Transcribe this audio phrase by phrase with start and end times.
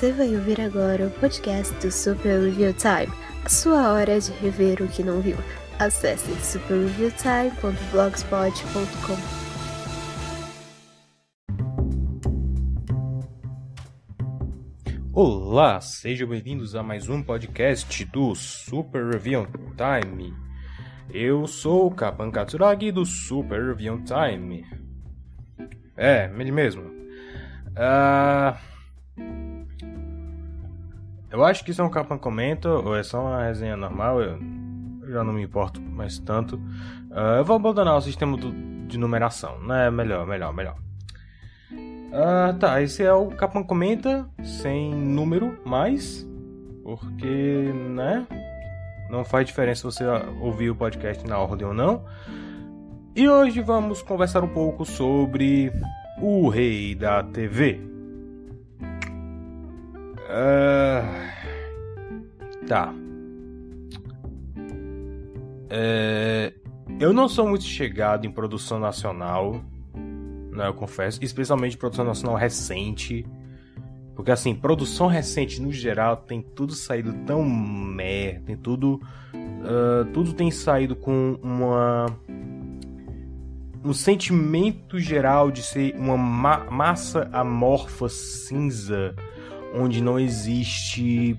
[0.00, 3.12] Você vai ouvir agora o podcast do Super Review Time,
[3.44, 5.36] a sua hora de rever o que não viu.
[5.78, 9.16] Acesse superreviewtime.blogspot.com.
[15.12, 20.32] Olá, sejam bem-vindos a mais um podcast do Super Review Time.
[21.10, 24.64] Eu sou o Kapan Katsuragi do Super Review Time.
[25.94, 26.84] É, ele mesmo.
[27.72, 28.69] Uh,
[31.30, 34.20] eu acho que isso é um Kapan Comenta ou é só uma resenha normal.
[34.20, 34.38] Eu
[35.08, 36.56] já não me importo mais tanto.
[36.56, 38.52] Uh, eu vou abandonar o sistema do,
[38.86, 39.90] de numeração, né?
[39.90, 40.76] Melhor, melhor, melhor.
[41.72, 46.26] Uh, tá, esse é o Capan Comenta sem número mais,
[46.82, 48.26] porque, né?
[49.08, 50.04] Não faz diferença você
[50.40, 52.04] ouvir o podcast na ordem ou não.
[53.14, 55.72] E hoje vamos conversar um pouco sobre
[56.20, 57.89] o rei da TV.
[60.30, 61.02] Uh,
[62.66, 62.94] tá.
[65.68, 66.52] É,
[66.98, 69.64] eu não sou muito chegado em produção nacional,
[70.52, 73.26] né, eu confesso, especialmente produção nacional recente.
[74.14, 79.00] Porque assim, produção recente no geral tem tudo saído tão merda, tem tudo.
[79.34, 82.06] Uh, tudo tem saído com uma.
[83.82, 89.14] Um sentimento geral de ser uma ma massa amorfa cinza,
[89.74, 91.38] onde não existe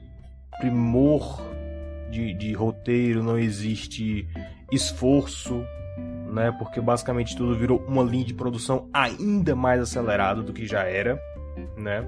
[0.59, 1.41] primor
[2.11, 4.27] de, de roteiro, não existe
[4.71, 5.63] esforço,
[6.31, 6.51] né?
[6.51, 11.19] Porque basicamente tudo virou uma linha de produção ainda mais acelerada do que já era,
[11.77, 12.05] né?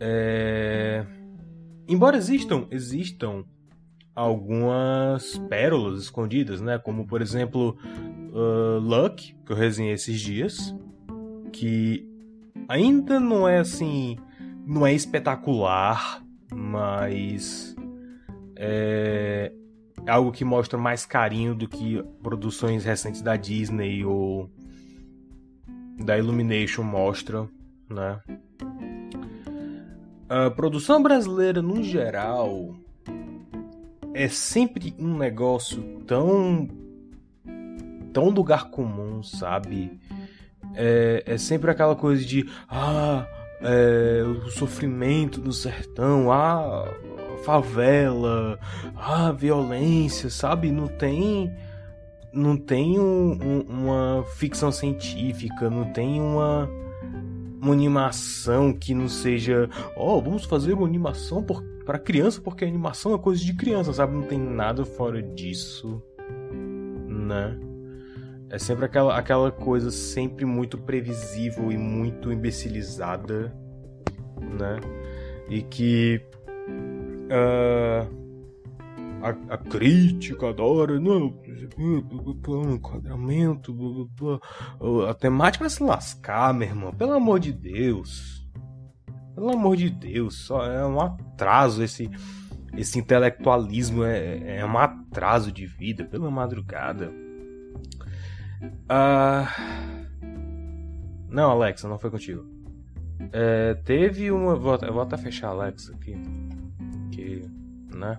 [0.00, 1.04] É...
[1.88, 3.44] Embora existam, existam
[4.14, 6.78] algumas pérolas escondidas, né?
[6.78, 7.76] Como por exemplo
[8.32, 10.74] uh, Luck, que eu resenhei esses dias,
[11.52, 12.08] que
[12.68, 14.16] ainda não é assim,
[14.66, 17.74] não é espetacular, mas
[18.56, 19.52] é
[20.06, 24.50] algo que mostra mais carinho do que produções recentes da Disney ou
[26.04, 27.48] da Illumination mostram,
[27.88, 28.20] né?
[30.28, 32.74] A produção brasileira, no geral,
[34.14, 36.68] é sempre um negócio tão.
[38.12, 40.00] tão lugar comum, sabe?
[40.74, 42.48] É, é sempre aquela coisa de.
[42.68, 43.26] Ah,
[43.62, 46.88] é, o sofrimento do sertão, ah,
[47.44, 48.58] favela,
[48.96, 50.70] ah, violência, sabe?
[50.70, 51.52] Não tem.
[52.32, 56.66] Não tem um, um, uma ficção científica, não tem uma
[57.62, 61.46] uma animação que não seja, ó, oh, vamos fazer uma animação
[61.86, 64.14] para criança, porque a animação é coisa de criança, sabe?
[64.14, 66.02] Não tem nada fora disso,
[67.06, 67.56] né?
[68.52, 73.50] É sempre aquela, aquela coisa sempre muito previsível e muito imbecilizada,
[74.38, 74.78] né?
[75.48, 76.20] E que
[77.30, 78.06] uh,
[79.22, 81.40] a, a crítica adora, não,
[82.74, 83.74] enquadramento,
[85.08, 88.46] a temática vai se lascar, meu irmão, pelo amor de Deus.
[89.34, 92.10] Pelo amor de Deus, só é um atraso esse
[92.76, 97.21] esse intelectualismo é, é um atraso de vida pela madrugada.
[98.88, 99.48] Ah,
[101.28, 102.46] não, Alexa, não foi contigo.
[103.32, 104.54] É, teve uma.
[104.54, 106.16] Vou, vou até fechar a Alexa aqui.
[107.10, 107.42] Que.
[107.94, 108.18] Né?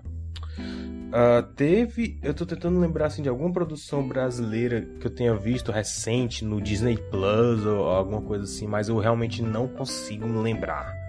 [0.58, 2.18] Uh, teve.
[2.22, 6.60] Eu tô tentando lembrar assim, de alguma produção brasileira que eu tenha visto recente no
[6.60, 11.03] Disney Plus ou alguma coisa assim, mas eu realmente não consigo me lembrar.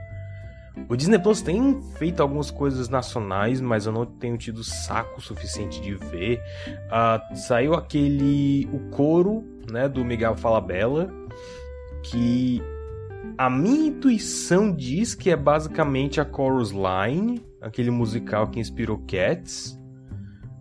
[0.89, 5.81] O Disney Plus tem feito algumas coisas nacionais, mas eu não tenho tido saco suficiente
[5.81, 6.41] de ver.
[6.87, 8.67] Uh, saiu aquele.
[8.71, 11.09] O Coro, né, do Miguel Falabella,
[12.03, 12.61] que
[13.37, 19.79] a minha intuição diz que é basicamente a Chorus Line, aquele musical que inspirou Cats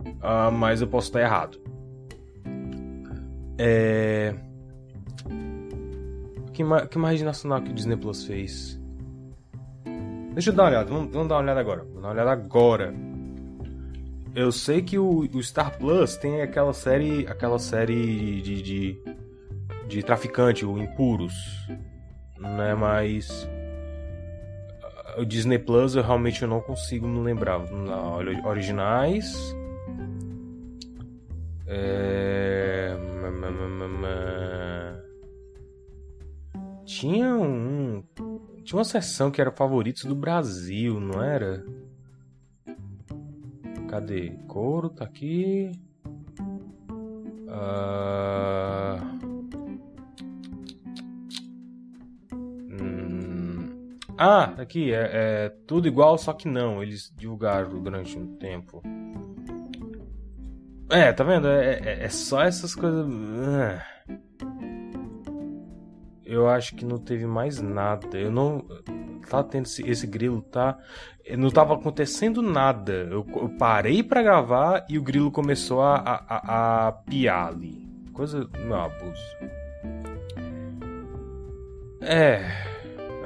[0.05, 1.59] uh, mas eu posso estar errado.
[3.59, 4.35] É...
[6.53, 8.81] Que, que mais nacional que o Disney Plus fez?
[10.35, 11.81] Deixa eu dar uma olhada, vamos, vamos dar uma olhada agora.
[11.85, 12.95] Vamos dar uma olhada agora.
[14.35, 19.03] Eu sei que o, o, Star Plus tem aquela série, aquela série de, de,
[19.87, 21.35] de traficante, o Impuros,
[22.37, 22.75] né?
[22.75, 23.49] Mas
[24.83, 27.61] ah, o Disney Plus eu realmente não consigo me lembrar.
[28.45, 29.55] Originais,
[31.69, 32.97] é...
[36.85, 38.03] Tinha um.
[38.65, 41.65] Tinha uma sessão que era favoritos do Brasil, não era?
[43.89, 44.31] Cadê?
[44.49, 45.71] Couro tá aqui.
[47.47, 49.05] Uh...
[52.71, 53.99] Hum...
[54.17, 56.83] Ah, aqui, é, é, tudo igual, só que não.
[56.83, 58.83] Eles divulgaram durante um tempo.
[60.91, 61.49] É, tá vendo?
[61.49, 63.07] É, é, é só essas coisas.
[63.07, 63.85] Ah.
[66.25, 68.17] Eu acho que não teve mais nada.
[68.17, 68.65] Eu não.
[69.29, 70.79] Tá tendo esse, esse grilo, tá?
[71.37, 72.93] Não tava acontecendo nada.
[72.93, 77.89] Eu, eu parei para gravar e o grilo começou a, a, a, a piar ali.
[78.13, 78.49] Coisa.
[78.67, 79.23] Não, abuso.
[82.01, 82.43] É.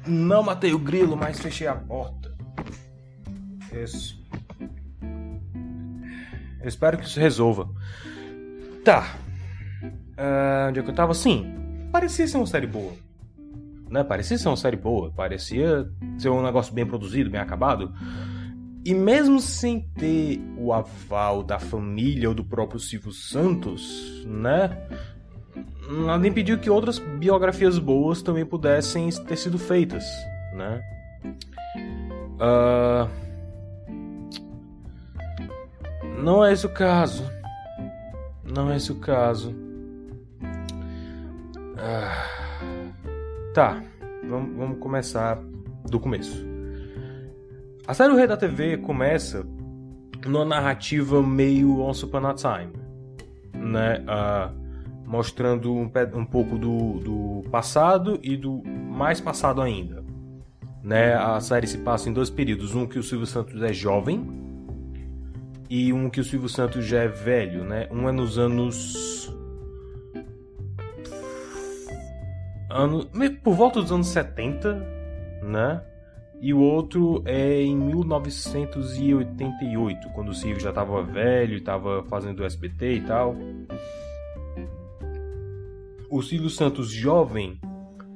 [0.07, 2.35] Não matei o grilo, mas fechei a porta.
[3.73, 4.21] Isso.
[6.65, 7.69] Espero que isso resolva.
[8.85, 9.17] Tá.
[9.83, 11.15] Uh, onde é que eu tava?
[11.15, 12.93] Sim, parecia ser uma série boa.
[13.91, 14.03] Né?
[14.05, 15.11] Parecia ser uma série boa.
[15.13, 15.89] Parecia
[16.19, 17.93] ser um negócio bem produzido, bem acabado.
[18.85, 24.77] E mesmo sem ter o aval da família ou do próprio Silvio Santos, né?
[25.91, 30.05] Nada impediu que outras biografias boas também pudessem ter sido feitas,
[30.55, 30.83] né?
[32.37, 33.23] Uh...
[36.23, 37.29] Não é esse o caso.
[38.45, 39.55] Não é esse o caso.
[41.77, 42.29] Ah,
[43.53, 43.83] tá,
[44.29, 45.37] vamos, vamos começar
[45.91, 46.47] do começo.
[47.89, 49.45] A série O Rei da TV começa
[50.25, 52.73] numa narrativa meio Once Upon a Time,
[53.53, 54.05] né?
[54.07, 54.62] Uh,
[55.13, 60.03] mostrando um, um pouco do, do passado e do mais passado ainda.
[60.83, 61.13] Né?
[61.13, 64.27] A série se passa em dois períodos, um que o Silvio Santos é jovem
[65.69, 67.89] e um que o Silvio Santos já é velho, né?
[67.91, 69.31] Um é nos anos
[72.71, 73.07] ano,
[73.45, 74.73] por volta dos anos 70,
[75.43, 75.83] né?
[76.41, 82.47] E o outro é em 1988, quando o Silvio já estava velho, estava fazendo o
[82.47, 83.37] SBT e tal.
[86.13, 87.59] O Silvio Santos jovem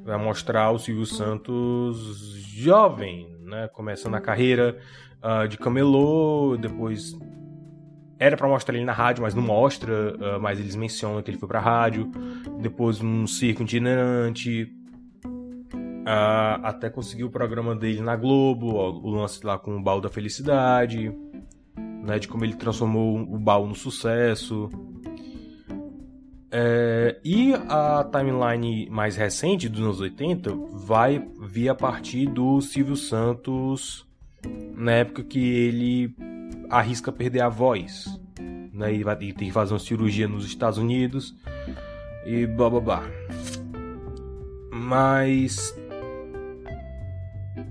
[0.05, 1.97] vai mostrar o Silvio Santos
[2.43, 3.69] jovem, né?
[3.69, 4.77] Começando a carreira
[5.25, 7.19] uh, de camelô, depois
[8.19, 11.39] era para mostrar ele na rádio, mas não mostra, uh, mas eles mencionam que ele
[11.39, 12.13] foi pra rádio.
[12.61, 14.71] Depois um circo itinerante.
[15.25, 20.03] Uh, até conseguir o programa dele na Globo, ó, o lance lá com o baú
[20.03, 21.11] da felicidade,
[22.05, 24.69] né, de como ele transformou o baú no sucesso.
[26.51, 32.97] É, e a timeline mais recente, dos anos 80, vai vir a partir do Silvio
[32.97, 34.07] Santos,
[34.75, 36.15] na época que ele
[36.71, 38.21] arrisca perder a voz,
[38.73, 38.95] né?
[38.95, 41.35] E vai e tem que fazer uma cirurgia nos Estados Unidos
[42.25, 43.03] e blá blá blá.
[44.73, 45.75] Mas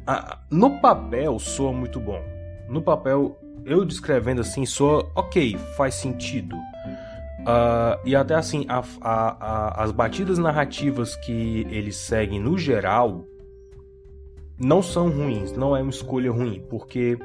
[0.07, 2.21] a, no papel soa muito bom.
[2.67, 6.55] No papel, eu descrevendo assim, soa ok, faz sentido.
[7.45, 9.45] Uh, e até assim, a, a,
[9.79, 13.23] a, as batidas narrativas que eles seguem no geral
[14.59, 17.19] não são ruins, não é uma escolha ruim, porque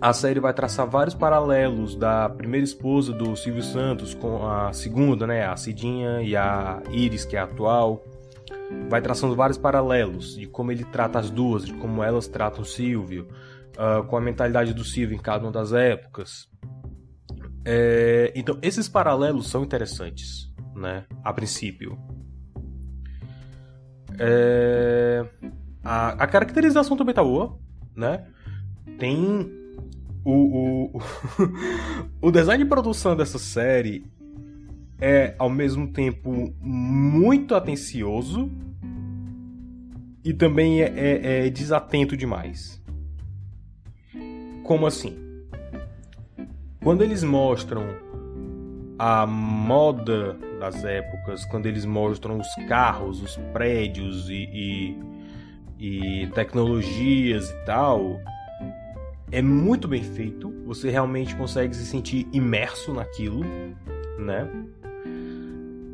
[0.00, 5.26] a série vai traçar vários paralelos da primeira esposa do Silvio Santos com a segunda,
[5.26, 8.04] né, a Cidinha e a Iris, que é a atual.
[8.88, 12.66] vai traçando vários paralelos de como ele trata as duas, de como elas tratam o
[12.66, 13.26] Silvio,
[13.76, 16.46] uh, com a mentalidade do Silvio em cada uma das épocas.
[17.68, 21.04] É, então, esses paralelos são interessantes, né?
[21.24, 21.98] A princípio.
[24.20, 25.26] É,
[25.82, 27.58] a, a, caracterização também tá boa,
[27.94, 28.24] né?
[29.00, 29.50] Tem
[30.24, 31.00] o, o,
[32.22, 34.06] o design de produção dessa série
[35.00, 38.48] é ao mesmo tempo muito atencioso
[40.24, 42.80] e também é, é, é desatento demais.
[44.62, 45.25] Como assim?
[46.86, 47.82] Quando eles mostram
[48.96, 54.94] a moda das épocas, quando eles mostram os carros, os prédios e,
[55.80, 58.20] e, e tecnologias e tal,
[59.32, 60.54] é muito bem feito.
[60.64, 63.40] Você realmente consegue se sentir imerso naquilo,
[64.16, 64.48] né?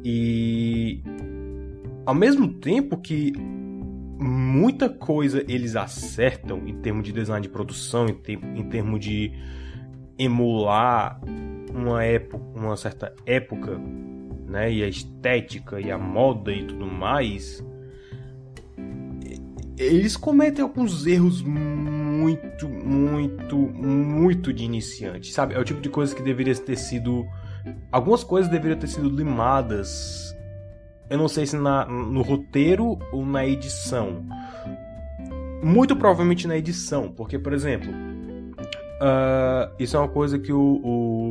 [0.04, 1.02] E
[2.04, 3.32] ao mesmo tempo que
[4.18, 9.32] muita coisa eles acertam em termos de design de produção, em, te em termos de
[10.24, 11.20] emular
[11.74, 13.80] uma época, uma certa época,
[14.46, 17.64] né, e a estética e a moda e tudo mais,
[19.78, 25.54] eles cometem alguns erros muito, muito, muito de iniciante, sabe?
[25.54, 27.24] É o tipo de coisa que deveria ter sido
[27.90, 30.36] Algumas coisas deveriam ter sido limadas.
[31.08, 34.24] Eu não sei se na, no roteiro ou na edição.
[35.62, 37.92] Muito provavelmente na edição, porque, por exemplo,
[39.02, 40.80] uh, isso é uma coisa que o,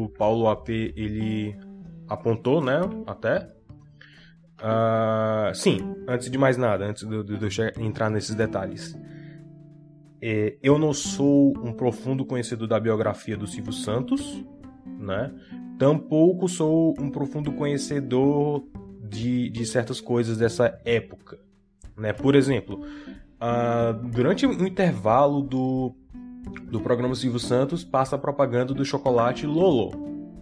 [0.05, 1.55] o Paulo AP ele
[2.07, 2.81] apontou, né?
[3.07, 3.49] Até.
[4.59, 8.95] Uh, sim, antes de mais nada, antes de, de, de eu entrar nesses detalhes.
[10.21, 14.45] É, eu não sou um profundo conhecedor da biografia do Silvio Santos,
[14.99, 15.33] né?
[15.79, 18.63] Tampouco sou um profundo conhecedor
[19.09, 21.39] de, de certas coisas dessa época.
[21.97, 22.13] Né?
[22.13, 25.95] Por exemplo, uh, durante o intervalo do,
[26.63, 29.91] do programa Silvio Santos, passa a propaganda do chocolate Lolo.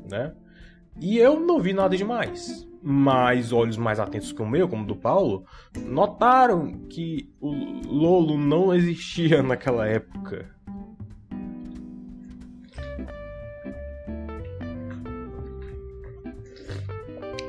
[0.09, 0.33] Né?
[0.99, 2.67] E eu não vi nada demais.
[2.81, 5.43] Mas olhos mais atentos que o meu, como o do Paulo,
[5.85, 7.51] notaram que o
[7.85, 10.49] Lolo não existia naquela época.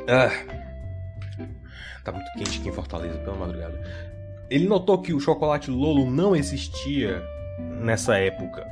[0.09, 0.31] Ah,
[2.05, 3.81] tá muito quente aqui em Fortaleza, pela madrugada.
[4.51, 7.23] Ele notou que o chocolate Lolo não existia
[7.81, 8.67] nessa época.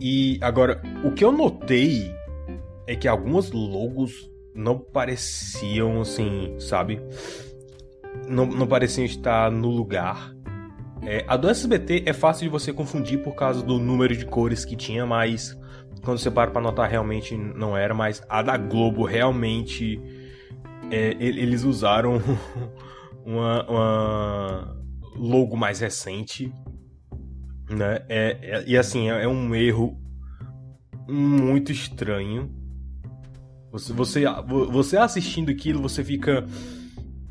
[0.00, 2.14] E agora, o que eu notei
[2.86, 7.00] é que alguns logos não pareciam assim, sabe?
[8.26, 10.34] Não, não pareciam estar no lugar.
[11.02, 14.64] É, a do SBT é fácil de você confundir por causa do número de cores
[14.64, 15.56] que tinha, mas
[16.02, 20.00] quando você para pra notar, realmente não era, mas a da Globo realmente.
[20.90, 22.20] É, eles usaram
[23.24, 24.76] uma, uma,
[25.14, 26.52] logo mais recente.
[27.70, 28.02] Né?
[28.08, 29.96] É, é e assim, é, é, um erro
[31.08, 32.50] muito estranho.
[33.70, 34.24] Você, você,
[34.70, 36.44] você assistindo aquilo, você fica.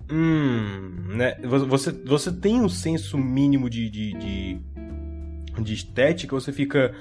[0.10, 1.36] Hum, né?
[1.68, 4.62] Você, você tem um senso mínimo de, de, de,
[5.62, 6.96] de estética, você fica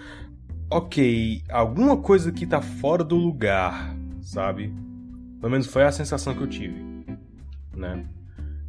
[0.71, 4.75] ok, alguma coisa que tá fora do lugar, sabe?
[5.41, 6.85] Pelo menos foi a sensação que eu tive,
[7.75, 8.05] né?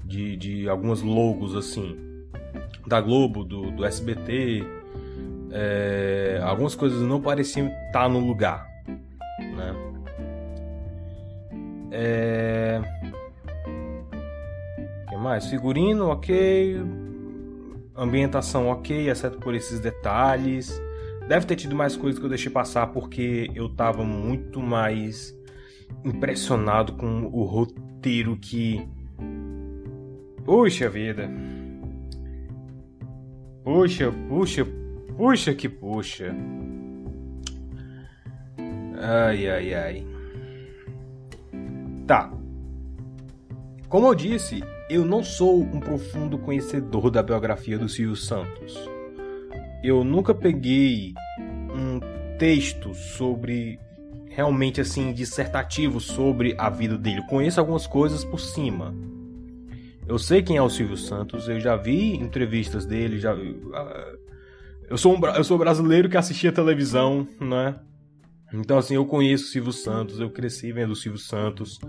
[0.05, 1.97] De, de algumas logos assim,
[2.89, 4.63] da Globo, do, do SBT,
[5.51, 8.67] é, algumas coisas não pareciam estar no lugar,
[9.37, 9.75] né?
[11.91, 12.81] É...
[15.07, 15.45] que mais?
[15.45, 16.81] Figurino, ok.
[17.95, 20.81] Ambientação, ok, exceto por esses detalhes.
[21.27, 25.35] Deve ter tido mais coisas que eu deixei passar porque eu tava muito mais
[26.03, 28.87] impressionado com o roteiro que.
[30.43, 31.29] Puxa vida.
[33.63, 34.65] Puxa, puxa,
[35.17, 36.35] puxa que puxa.
[38.97, 40.07] Ai, ai, ai.
[42.05, 42.31] Tá.
[43.87, 48.89] Como eu disse, eu não sou um profundo conhecedor da biografia do Silvio Santos
[49.83, 51.13] eu nunca peguei
[51.73, 51.99] um
[52.37, 53.79] texto sobre
[54.29, 57.25] realmente assim dissertativo sobre a vida dele.
[57.27, 58.93] Conheço algumas coisas por cima.
[60.09, 64.13] Eu sei quem é o Silvio Santos, eu já vi entrevistas dele, já ah,
[64.89, 67.75] eu sou um, eu sou brasileiro que assistia televisão, né?
[68.51, 71.79] Então assim, eu conheço o Silvio Santos, eu cresci vendo o Silvio Santos.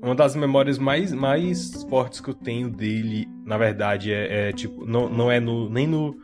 [0.00, 4.86] Uma das memórias mais, mais fortes que eu tenho dele, na verdade, é, é tipo,
[4.86, 6.16] não, não é no, nem no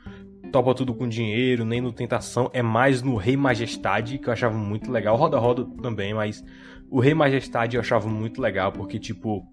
[0.52, 4.56] Topa Tudo com Dinheiro, nem no Tentação, é mais no Rei Majestade, que eu achava
[4.56, 5.16] muito legal.
[5.16, 6.44] Roda Roda também, mas
[6.90, 9.46] o Rei Majestade eu achava muito legal, porque, tipo,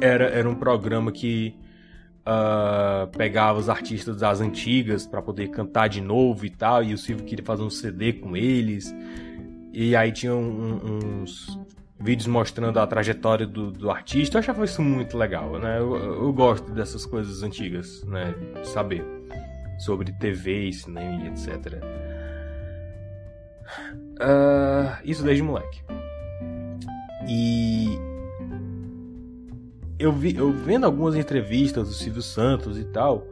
[0.00, 1.56] era, era um programa que
[2.20, 6.98] uh, pegava os artistas das antigas para poder cantar de novo e tal, e o
[6.98, 8.94] Silvio queria fazer um CD com eles.
[9.72, 11.58] E aí tinha um, uns
[11.98, 14.36] vídeos mostrando a trajetória do, do, artista.
[14.36, 15.78] Eu achava isso muito legal, né?
[15.78, 18.34] Eu, eu gosto dessas coisas antigas, né?
[18.60, 19.04] De saber
[19.78, 21.82] sobre TV, cinema e etc.
[24.14, 25.82] Uh, ah, isso desde moleque.
[27.28, 27.98] E
[29.98, 33.26] eu, vi, eu vendo algumas entrevistas do Silvio Santos e tal,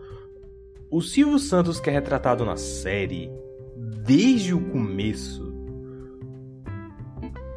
[0.90, 3.30] o Silvio Santos que é retratado na série
[4.04, 5.52] desde o começo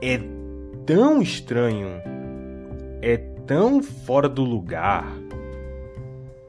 [0.02, 0.20] é
[0.86, 1.90] tão estranho,
[3.02, 5.06] é tão fora do lugar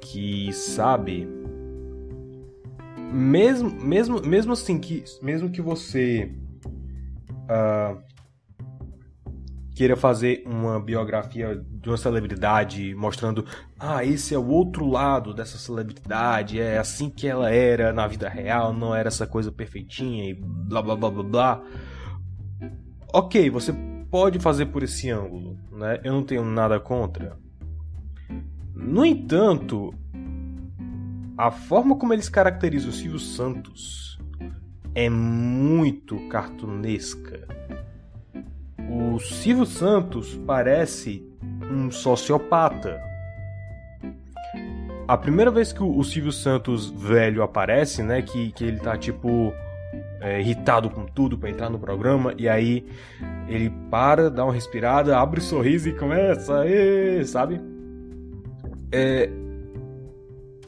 [0.00, 1.28] que sabe
[3.12, 6.30] mesmo mesmo mesmo assim que mesmo que você
[7.44, 8.00] uh,
[9.76, 13.44] queira fazer uma biografia de uma celebridade mostrando,
[13.78, 18.26] ah, esse é o outro lado dessa celebridade, é assim que ela era na vida
[18.26, 21.62] real, não era essa coisa perfeitinha e blá blá blá blá blá.
[23.12, 23.74] Ok, você
[24.10, 26.00] pode fazer por esse ângulo, né?
[26.02, 27.36] Eu não tenho nada contra.
[28.74, 29.92] No entanto,
[31.36, 34.18] a forma como eles caracterizam o Silvio Santos
[34.94, 37.46] é muito cartunesca
[38.96, 41.22] o Silvio Santos parece
[41.70, 43.00] um sociopata.
[45.06, 49.52] A primeira vez que o Silvio Santos velho aparece, né, que, que ele tá tipo
[50.20, 52.86] é, irritado com tudo para entrar no programa e aí
[53.48, 57.60] ele para, dá uma respirada, abre o um sorriso e começa, e, sabe?
[58.90, 59.30] É,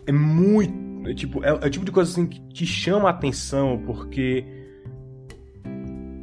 [0.06, 3.10] é muito, é, tipo, é, é o tipo de coisa assim que te chama a
[3.10, 4.44] atenção porque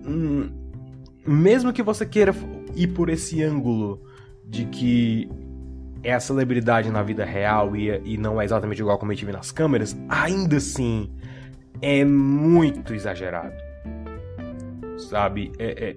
[0.08, 0.50] hum,
[1.26, 2.34] mesmo que você queira
[2.76, 4.02] ir por esse ângulo
[4.44, 5.30] de que
[6.04, 9.26] é a celebridade na vida real e, e não é exatamente igual como a gente
[9.26, 11.12] vê nas câmeras, ainda assim
[11.82, 13.56] é muito exagerado.
[14.98, 15.52] Sabe?
[15.58, 15.96] É, é...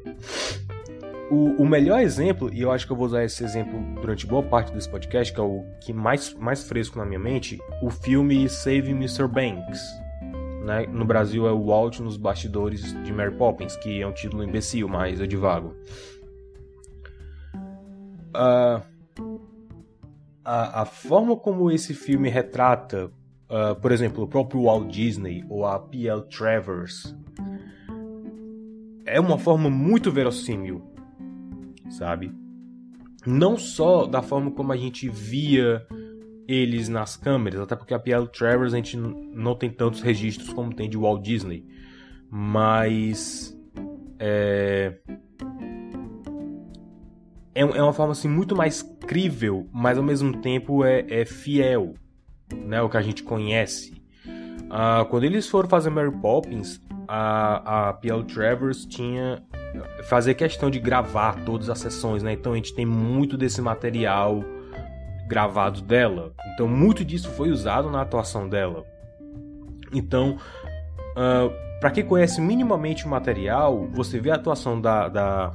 [1.31, 4.43] O, o, melhor exemplo, e eu acho que eu vou usar esse exemplo durante boa
[4.43, 8.49] parte desse podcast, que é o que mais, mais fresco na minha mente, o filme
[8.49, 9.29] Save Mr.
[9.29, 9.79] Banks
[10.69, 10.87] né?
[10.87, 14.87] No Brasil é o Walt nos bastidores de Mary Poppins, que é um título imbecil,
[14.87, 15.75] mas eu divago.
[18.37, 18.83] Uh,
[20.45, 23.11] a, a, forma como esse filme retrata,
[23.49, 26.23] uh, por exemplo, o próprio Walt Disney ou a P.L.
[26.29, 27.17] Travers,
[29.07, 30.83] é uma forma muito verossímil,
[31.89, 32.31] sabe?
[33.27, 35.87] Não só da forma como a gente via
[36.49, 38.27] eles nas câmeras, até porque a P.L.
[38.27, 41.67] Travers a gente não tem tantos registros como tem de Walt Disney,
[42.31, 43.55] mas
[44.19, 44.95] é,
[47.55, 51.95] é, é uma forma assim muito mais crível, mas ao mesmo tempo é, é fiel,
[52.65, 54.03] né, o que a gente conhece.
[54.71, 58.25] Ah, quando eles foram fazer Mary Poppins, a, a P.L.
[58.25, 59.43] Travers tinha
[60.09, 62.33] fazer questão de gravar todas as sessões, né?
[62.33, 64.43] Então a gente tem muito desse material
[65.29, 66.33] gravado dela.
[66.55, 68.85] Então, muito disso foi usado na atuação dela.
[69.93, 75.55] Então, uh, ah, para quem conhece minimamente o material, você vê a atuação da, da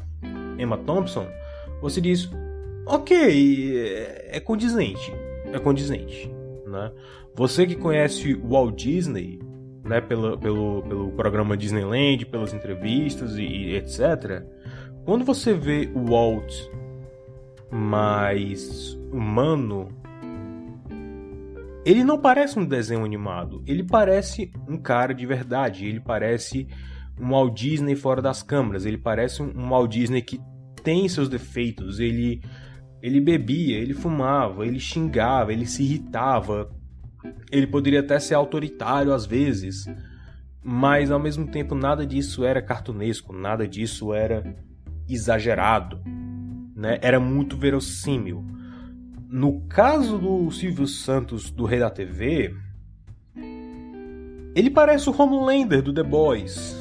[0.57, 1.27] Emma Thompson,
[1.81, 2.29] você diz:
[2.85, 5.13] ok, é, é condizente.
[5.51, 6.31] É condizente.
[6.65, 6.91] Né?
[7.35, 9.39] Você que conhece o Walt Disney,
[9.83, 14.43] né, pelo, pelo, pelo programa Disneyland, pelas entrevistas e, e etc.,
[15.05, 16.53] quando você vê o Walt
[17.73, 19.89] mais humano,
[21.83, 23.63] ele não parece um desenho animado.
[23.65, 25.87] Ele parece um cara de verdade.
[25.87, 26.67] Ele parece
[27.19, 28.85] um Walt Disney fora das câmeras.
[28.85, 30.39] Ele parece um Walt Disney que
[30.83, 31.99] tem seus defeitos.
[31.99, 32.41] Ele,
[33.01, 36.69] ele bebia, ele fumava, ele xingava, ele se irritava.
[37.51, 39.85] Ele poderia até ser autoritário às vezes.
[40.63, 44.55] Mas ao mesmo tempo nada disso era cartunesco, nada disso era
[45.09, 46.01] exagerado
[46.83, 48.45] né, era muito verossímil.
[49.29, 52.53] No caso do Silvio Santos do Rei da TV,
[54.53, 56.75] ele parece o Homelander do The Boys.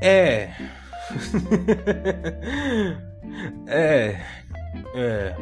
[0.00, 0.52] É.
[3.66, 4.20] é.
[4.94, 5.36] É.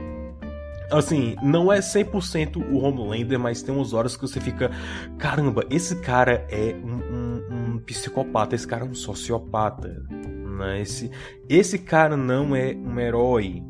[0.90, 4.70] Assim, não é 100% o Homelander, mas tem umas horas que você fica.
[5.18, 10.02] Caramba, esse cara é um, um, um psicopata, esse cara é um sociopata
[10.52, 10.80] né?
[10.80, 11.10] Esse,
[11.48, 13.62] esse cara não é um herói,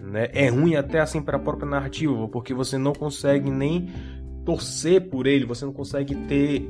[0.00, 0.28] né?
[0.32, 3.88] É ruim até assim para a própria narrativa, porque você não consegue nem
[4.44, 6.68] torcer por ele, você não consegue ter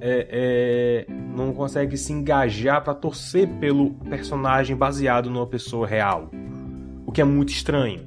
[0.00, 6.28] é, é, não consegue se engajar para torcer pelo personagem baseado numa pessoa real,
[7.06, 8.06] o que é muito estranho.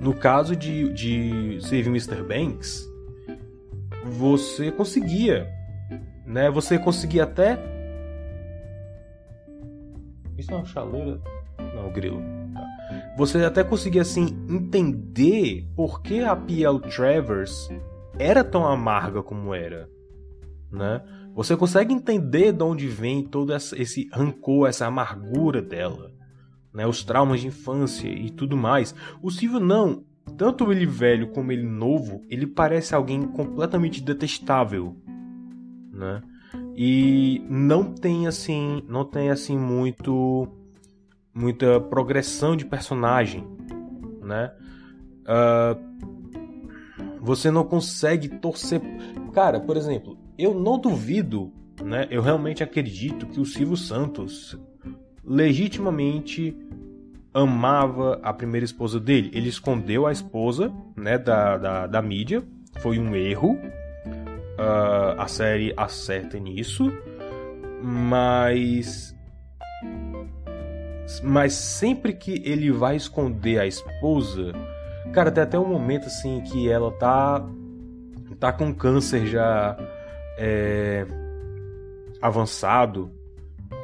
[0.00, 2.22] No caso de, de Save Mr.
[2.22, 2.88] Banks,
[4.04, 5.46] você conseguia,
[6.26, 6.50] né?
[6.50, 7.58] Você conseguia até
[10.42, 11.20] isso é uma chaleira?
[11.74, 12.20] Não, grilo.
[12.52, 12.66] Tá.
[13.16, 16.80] Você até conseguia assim entender por que a P.L.
[16.80, 17.70] Travers
[18.18, 19.88] era tão amarga como era
[20.72, 21.02] né?
[21.34, 26.10] Você consegue entender de onde vem todo esse rancor, essa amargura dela,
[26.72, 26.86] né?
[26.86, 28.94] Os traumas de infância e tudo mais.
[29.22, 30.04] O Silvio não,
[30.36, 34.96] tanto ele velho como ele novo, ele parece alguém completamente detestável,
[35.92, 36.22] né?
[36.76, 40.48] E não tem assim, não tem assim muito
[41.34, 43.46] muita progressão de personagem,
[44.22, 44.52] né?
[45.22, 45.92] Uh,
[47.20, 48.80] você não consegue torcer.
[49.32, 52.06] Cara, por exemplo, eu não duvido, né?
[52.10, 54.58] Eu realmente acredito que o Silvio Santos
[55.24, 56.56] legitimamente
[57.32, 59.30] amava a primeira esposa dele.
[59.32, 62.42] Ele escondeu a esposa, né, da, da, da mídia.
[62.80, 63.58] Foi um erro.
[64.62, 66.92] Uh, a série acerta nisso.
[67.82, 69.14] Mas.
[71.22, 74.52] Mas sempre que ele vai esconder a esposa.
[75.12, 77.44] Cara, tem até um momento assim que ela tá.
[78.38, 79.76] tá com câncer já
[80.38, 81.06] é,
[82.20, 83.10] avançado.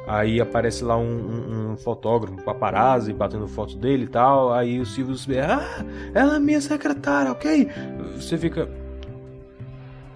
[0.07, 4.51] Aí aparece lá um, um, um, fotógrafo, um paparazzi, batendo foto dele e tal.
[4.51, 7.69] Aí o Silvio vê, ah, ela é minha secretária, ok?
[8.15, 8.67] Você fica.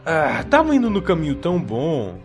[0.06, 2.20] Ah, tava indo no caminho tão bom.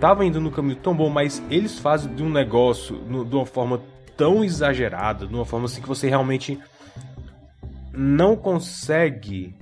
[0.00, 3.46] Tava indo no caminho tão bom, mas eles fazem de um negócio no, de uma
[3.46, 3.80] forma
[4.16, 6.58] tão exagerada, de uma forma assim que você realmente
[7.92, 9.56] não consegue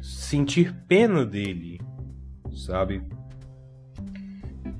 [0.00, 1.80] sentir pena dele
[2.56, 3.02] sabe?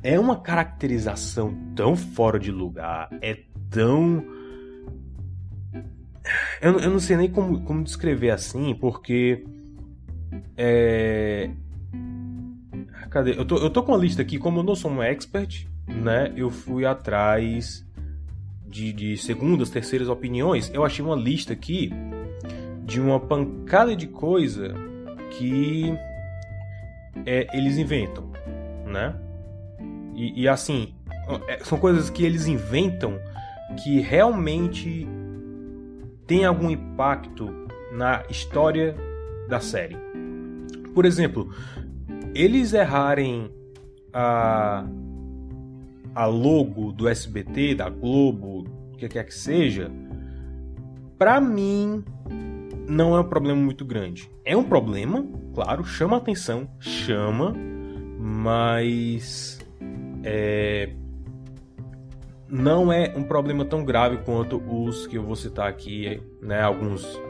[0.02, 3.38] É uma caracterização tão fora de lugar, é
[3.70, 4.24] tão.
[6.60, 9.44] Eu, eu não sei nem como, como descrever assim, porque.
[10.56, 11.50] É.
[13.10, 13.32] Cadê?
[13.38, 16.32] Eu tô, eu tô com a lista aqui, como eu não sou um expert, né?
[16.36, 17.86] Eu fui atrás
[18.66, 20.70] de, de segundas, terceiras opiniões.
[20.72, 21.92] Eu achei uma lista aqui
[22.84, 24.74] de uma pancada de coisa
[25.30, 25.92] que
[27.26, 28.30] é, eles inventam,
[28.86, 29.14] né?
[30.14, 30.94] E, e, assim,
[31.48, 33.18] é, são coisas que eles inventam
[33.82, 35.06] que realmente
[36.26, 37.48] tem algum impacto
[37.92, 38.94] na história
[39.48, 39.96] da série.
[40.94, 41.50] Por exemplo,
[42.34, 43.50] eles errarem
[44.12, 44.84] a,
[46.14, 49.90] a logo do SBT, da Globo, o que quer que seja,
[51.18, 52.04] para mim
[52.88, 54.30] não é um problema muito grande.
[54.44, 57.54] É um problema, claro, chama atenção, chama,
[58.18, 59.58] mas
[60.24, 60.92] é,
[62.48, 66.60] não é um problema tão grave quanto os que eu vou citar aqui, né?
[66.60, 67.20] Alguns.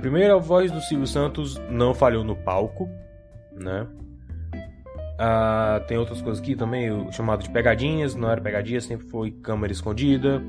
[0.00, 2.88] Primeiro, a voz do Silvio Santos não falhou no palco,
[3.52, 3.86] né?
[5.18, 9.32] Uh, tem outras coisas aqui também, o chamado de pegadinhas, não era pegadinha, sempre foi
[9.32, 10.40] câmera escondida.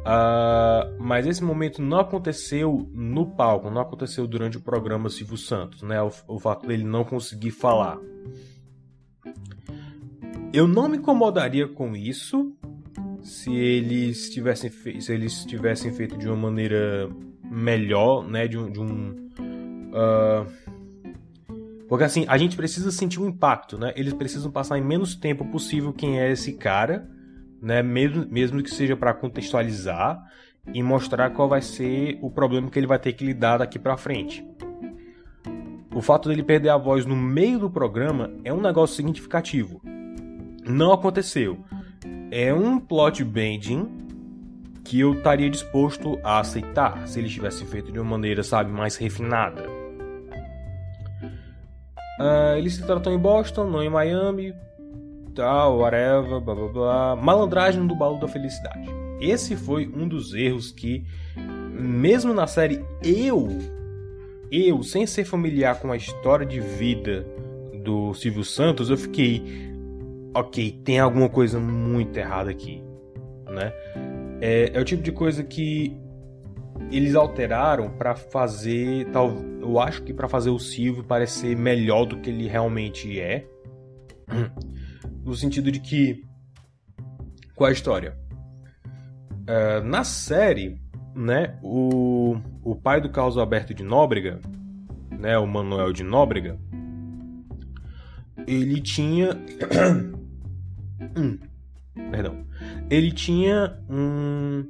[0.00, 5.82] Uh, mas esse momento não aconteceu no palco, não aconteceu durante o programa Silvio Santos,
[5.82, 6.00] né?
[6.00, 7.98] O, o fato dele não conseguir falar.
[10.52, 12.52] Eu não me incomodaria com isso
[13.20, 17.10] se eles tivessem, se eles tivessem feito de uma maneira
[17.50, 18.46] melhor, né?
[18.46, 18.70] De um.
[18.70, 19.28] De um
[19.90, 20.46] uh...
[21.88, 23.92] Porque assim, a gente precisa sentir um impacto, né?
[23.96, 27.08] Eles precisam passar em menos tempo possível quem é esse cara
[27.60, 27.82] né?
[27.82, 30.20] Mesmo, mesmo que seja para contextualizar
[30.72, 33.96] e mostrar qual vai ser o problema que ele vai ter que lidar daqui para
[33.96, 34.46] frente.
[35.94, 39.80] O fato dele perder a voz no meio do programa é um negócio significativo.
[40.64, 41.58] Não aconteceu.
[42.30, 43.88] É um plot bending
[44.90, 48.96] que eu estaria disposto a aceitar se ele tivesse feito de uma maneira, sabe, mais
[48.96, 49.62] refinada.
[52.18, 54.52] Uh, eles se tratam em Boston, não em Miami,
[55.32, 57.16] tal, whatever, blá blá blá.
[57.16, 58.90] Malandragem do baú da felicidade.
[59.20, 63.46] Esse foi um dos erros que, mesmo na série, eu,
[64.50, 67.24] eu, sem ser familiar com a história de vida
[67.84, 69.70] do Silvio Santos, eu fiquei,
[70.34, 72.82] ok, tem alguma coisa muito errada aqui,
[73.48, 73.72] né?
[74.40, 75.96] É, é o tipo de coisa que
[76.90, 82.18] eles alteraram para fazer, tal, eu acho que para fazer o Silvio parecer melhor do
[82.18, 83.46] que ele realmente é
[85.24, 86.24] no sentido de que.
[87.54, 88.16] Qual é a história?
[89.42, 90.80] Uh, na série,
[91.14, 94.40] né, o, o pai do Carlos Alberto de Nóbrega,
[95.10, 96.58] né, o Manuel de Nóbrega,
[98.46, 99.36] ele tinha.
[102.10, 102.44] perdão.
[102.88, 104.64] Ele tinha um,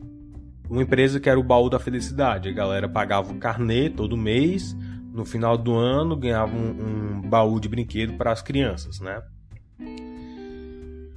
[0.69, 2.49] uma empresa que era o baú da felicidade.
[2.49, 4.77] A galera pagava um carnê todo mês.
[5.13, 9.21] No final do ano ganhava um, um baú de brinquedo para as crianças, né?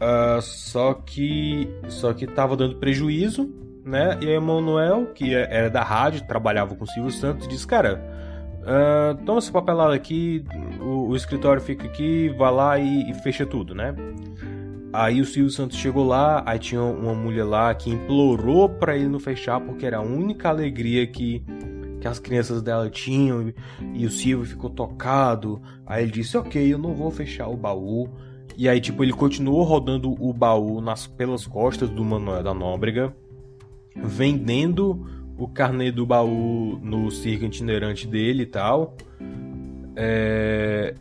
[0.04, 3.49] Uh, só que só que tava dando prejuízo,
[3.86, 4.17] né?
[4.21, 8.02] E o Emanuel, que é, era da rádio, trabalhava com o Silvio Santos, disse: Cara,
[8.62, 10.43] uh, toma esse papelado aqui,
[10.82, 13.93] o, o, escritório fica aqui, vai lá e, e fecha tudo, né?
[14.93, 19.10] Aí o Silvio Santos chegou lá, aí tinha uma mulher lá que implorou para ele
[19.10, 21.43] não fechar porque era a única alegria que,
[21.99, 23.51] que as crianças dela tinham.
[23.91, 25.60] E o Silvio ficou tocado.
[25.84, 28.08] Aí ele disse: Ok, eu não vou fechar o baú.
[28.56, 33.12] E aí, tipo, ele continuou rodando o baú nas, pelas costas do Manuel da Nóbrega,
[33.95, 38.95] vendendo o carnê do baú no circo itinerante dele e tal.
[39.95, 40.93] É...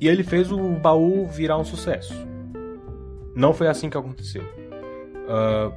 [0.00, 2.31] E ele fez o baú virar um sucesso.
[3.34, 4.42] Não foi assim que aconteceu.
[4.42, 5.72] Uh,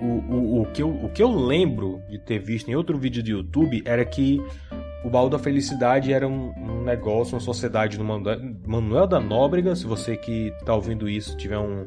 [0.00, 3.22] o, o, o, que eu, o que eu lembro de ter visto em outro vídeo
[3.22, 4.40] do YouTube era que
[5.04, 9.74] o Baú da Felicidade era um, um negócio, uma sociedade do Manuel da Nóbrega.
[9.74, 11.82] Se você que está ouvindo isso tiver um.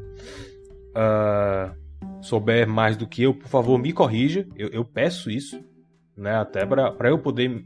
[0.91, 1.81] Uh,
[2.21, 4.47] souber mais do que eu, por favor, me corrija.
[4.55, 5.63] Eu, eu peço isso,
[6.15, 6.35] né?
[6.35, 7.65] Até para eu poder.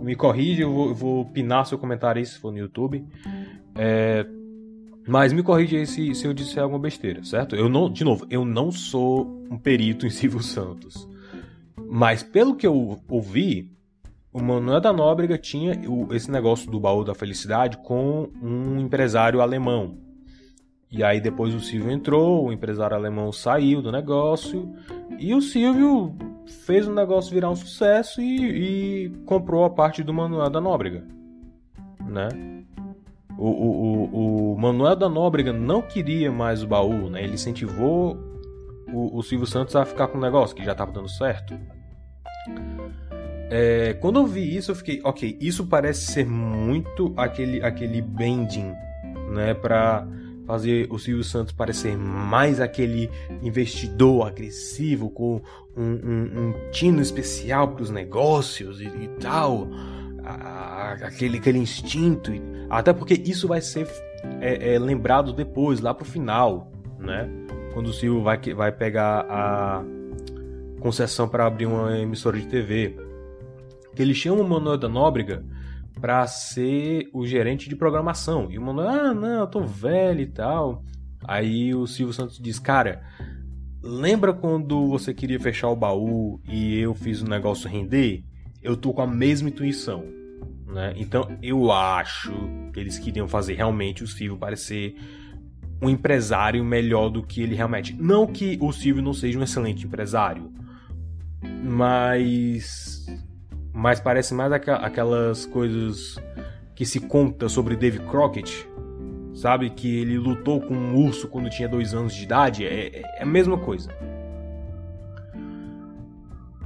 [0.00, 3.04] Me corrija, eu vou, eu vou pinar seu comentário aí se for no YouTube.
[3.74, 4.24] É,
[5.10, 7.56] mas me corrija aí se, se eu disser alguma besteira, certo?
[7.56, 11.08] Eu não, de novo, eu não sou um perito em Silvio Santos.
[11.90, 13.72] Mas pelo que eu ouvi,
[14.32, 15.72] o Manuel da Nóbrega tinha
[16.12, 19.98] esse negócio do baú da felicidade com um empresário alemão.
[20.88, 24.72] E aí depois o Silvio entrou, o empresário alemão saiu do negócio
[25.18, 26.14] e o Silvio
[26.64, 31.04] fez o negócio virar um sucesso e, e comprou a parte do Manuel da Nóbrega,
[32.06, 32.59] né?
[33.38, 37.22] O, o, o, Manuel da Nóbrega não queria mais o baú, né?
[37.22, 38.18] Ele incentivou
[38.92, 41.58] o, o Silvio Santos a ficar com o negócio, que já estava dando certo.
[43.50, 48.72] É, quando eu vi isso, eu fiquei, ok, isso parece ser muito aquele, aquele bending,
[49.32, 49.54] né?
[49.54, 50.06] Pra
[50.46, 53.08] fazer o Silvio Santos parecer mais aquele
[53.40, 55.40] investidor agressivo com
[55.76, 59.68] um, um, um tino especial para os negócios e, e tal
[60.24, 62.32] aquele, aquele instinto.
[62.68, 63.88] Até porque isso vai ser
[64.40, 67.28] é, é, lembrado depois, lá pro final, né?
[67.72, 69.84] Quando o Silvio vai, vai pegar a
[70.80, 72.96] concessão para abrir uma emissora de TV.
[73.94, 75.44] Que ele chama o Manuel da Nóbrega
[76.00, 78.50] para ser o gerente de programação.
[78.50, 80.82] E o Manuel, ah, não, eu tô velho e tal.
[81.24, 83.02] Aí o Silvio Santos diz, cara,
[83.82, 88.24] lembra quando você queria fechar o baú e eu fiz o negócio render?
[88.62, 90.04] Eu tô com a mesma intuição.
[90.66, 90.94] Né?
[90.96, 92.32] Então eu acho
[92.72, 94.94] que eles queriam fazer realmente o Silvio parecer
[95.82, 97.94] um empresário melhor do que ele realmente.
[97.94, 100.52] Não que o Silvio não seja um excelente empresário,
[101.64, 103.06] mas
[103.72, 106.16] mas parece mais aquelas coisas
[106.74, 108.68] que se conta sobre Dave Crockett,
[109.34, 112.66] sabe que ele lutou com um urso quando tinha dois anos de idade.
[112.66, 113.90] É, é a mesma coisa.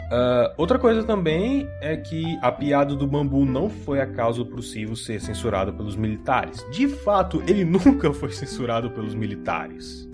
[0.05, 4.59] Uh, outra coisa também é que a piada do bambu não foi a causa para
[4.59, 6.65] o Silvio ser censurado pelos militares.
[6.71, 10.09] De fato, ele nunca foi censurado pelos militares,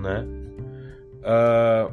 [0.00, 0.26] né?
[1.26, 1.92] Uh,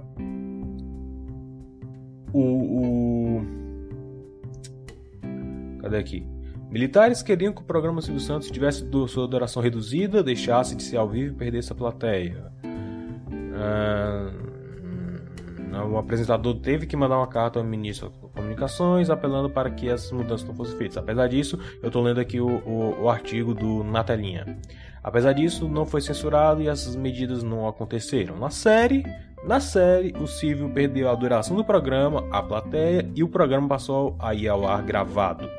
[2.32, 3.46] o, o,
[5.82, 6.28] cadê aqui?
[6.70, 11.08] Militares queriam que o programa Silvio Santos tivesse sua duração reduzida, deixasse de ser ao
[11.08, 12.52] vivo e perdesse a plateia.
[13.54, 14.53] Uh,
[15.82, 20.12] o apresentador teve que mandar uma carta ao ministro das Comunicações apelando para que essas
[20.12, 20.98] mudanças não fossem feitas.
[20.98, 24.58] Apesar disso, eu estou lendo aqui o, o, o, artigo do Natalinha.
[25.04, 28.38] Apesar disso, não foi censurado e essas medidas não aconteceram.
[28.38, 29.04] Na série,
[29.46, 34.16] na série, o Silvio perdeu a duração do programa, a plateia e o programa passou
[34.20, 35.50] a ir ao ar gravado.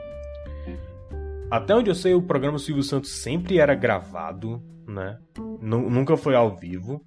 [1.50, 5.18] Até onde eu sei, o programa Silvio Santos sempre era gravado, né?
[5.60, 7.04] Nunca foi ao vivo.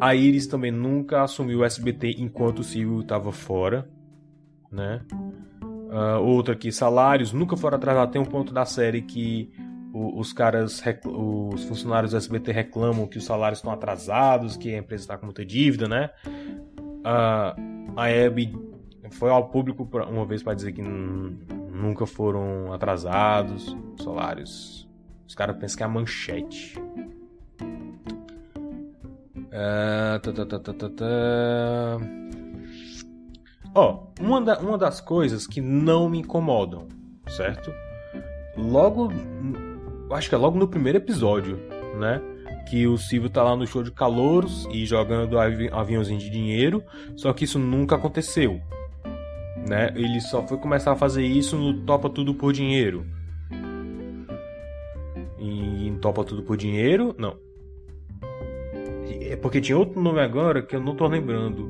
[0.00, 3.88] A Iris também nunca assumiu o SBT enquanto o Silvio estava fora,
[4.70, 5.00] né?
[5.62, 8.12] Uh, outra aqui, salários nunca foram atrasados.
[8.12, 9.50] Tem um ponto da série que
[9.92, 15.04] os caras, os funcionários do SBT reclamam que os salários estão atrasados, que a empresa
[15.04, 16.10] está com muita dívida, né?
[16.26, 18.54] Uh, a Abby
[19.10, 24.88] foi ao público uma vez para dizer que nunca foram atrasados salários.
[25.26, 26.78] Os caras pensam que é a manchete.
[29.48, 31.98] Uh, tá, tá, tá,
[33.74, 36.88] Ó, uma, da, uma das coisas que não me incomodam,
[37.28, 37.72] certo?
[38.58, 39.12] logo.
[40.10, 41.58] Acho que é logo no primeiro episódio,
[41.98, 42.20] né?
[42.68, 46.82] Que o Silvio tá lá no show de calouros e jogando avi aviãozinho de dinheiro.
[47.16, 48.60] Só que isso nunca aconteceu.
[49.66, 49.90] Né?
[49.94, 53.06] Ele só foi começar a fazer isso no Topa Tudo por Dinheiro.
[55.38, 57.14] E em Topa Tudo por Dinheiro.
[57.18, 57.36] Não.
[59.30, 61.68] É porque tinha outro nome agora que eu não tô lembrando.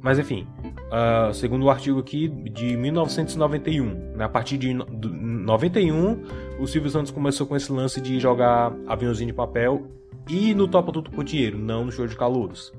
[0.00, 0.46] Mas enfim,
[0.90, 6.22] uh, segundo o artigo aqui de 1991, né, a partir de 91,
[6.58, 9.86] o Silvio Santos começou com esse lance de jogar aviãozinho de papel
[10.28, 12.72] e no Topa Tudo por Dinheiro, não no show de calouros.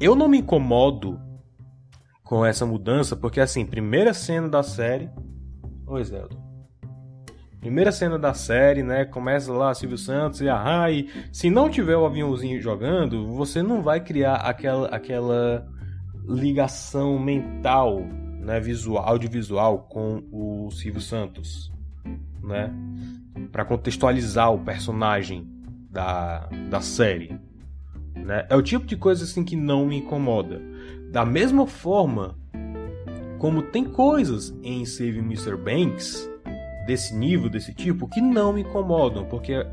[0.00, 1.20] Eu não me incomodo
[2.22, 5.10] com essa mudança, porque assim, primeira cena da série.
[5.86, 6.49] Oi, Zelda.
[7.60, 9.04] Primeira cena da série, né?
[9.04, 11.08] Começa lá Silvio Santos e a Rai.
[11.30, 15.68] Se não tiver o aviãozinho jogando, você não vai criar aquela, aquela
[16.26, 18.00] ligação mental,
[18.40, 21.70] né, visual, audiovisual com o Silvio Santos,
[22.42, 22.72] né,
[23.52, 25.46] para contextualizar o personagem
[25.90, 27.38] da, da série,
[28.14, 28.46] né?
[28.48, 30.62] É o tipo de coisa assim que não me incomoda.
[31.10, 32.38] Da mesma forma
[33.38, 35.56] como tem coisas em Save Mr.
[35.56, 36.29] Banks
[36.90, 39.64] desse nível, desse tipo, que não me incomodam, porque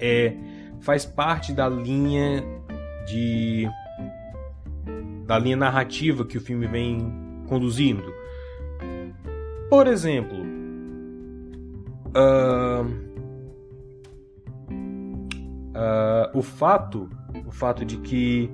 [0.00, 0.34] é
[0.80, 2.42] faz parte da linha
[3.06, 3.68] de
[5.26, 7.12] da linha narrativa que o filme vem
[7.46, 8.10] conduzindo.
[9.68, 10.38] Por exemplo,
[12.16, 12.84] uh,
[15.74, 17.10] uh, o fato,
[17.46, 18.50] o fato de que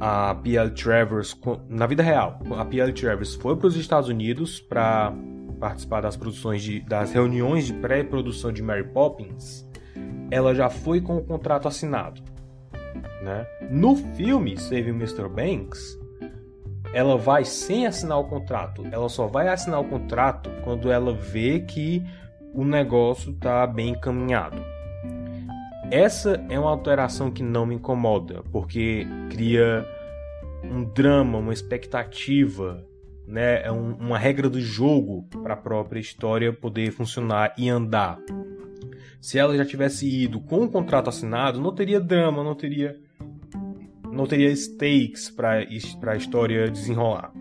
[0.00, 0.70] a P.L.
[0.70, 2.92] Travers, na vida real, a P.L.
[2.92, 5.14] Travers foi para os Estados Unidos para
[5.62, 9.64] participar das produções de, das reuniões de pré-produção de Mary Poppins,
[10.28, 12.20] ela já foi com o contrato assinado.
[13.22, 13.46] Né?
[13.70, 15.28] No filme Save Mr.
[15.28, 15.96] Banks,
[16.92, 18.84] ela vai sem assinar o contrato.
[18.90, 22.02] Ela só vai assinar o contrato quando ela vê que
[22.52, 24.60] o negócio está bem encaminhado.
[25.92, 29.86] Essa é uma alteração que não me incomoda, porque cria
[30.64, 32.84] um drama, uma expectativa,
[33.32, 33.62] né?
[33.62, 38.18] é um, uma regra do jogo para a própria história poder funcionar e andar.
[39.20, 43.00] Se ela já tivesse ido com o contrato assinado, não teria drama, não teria
[44.10, 47.32] não teria stakes para a história desenrolar.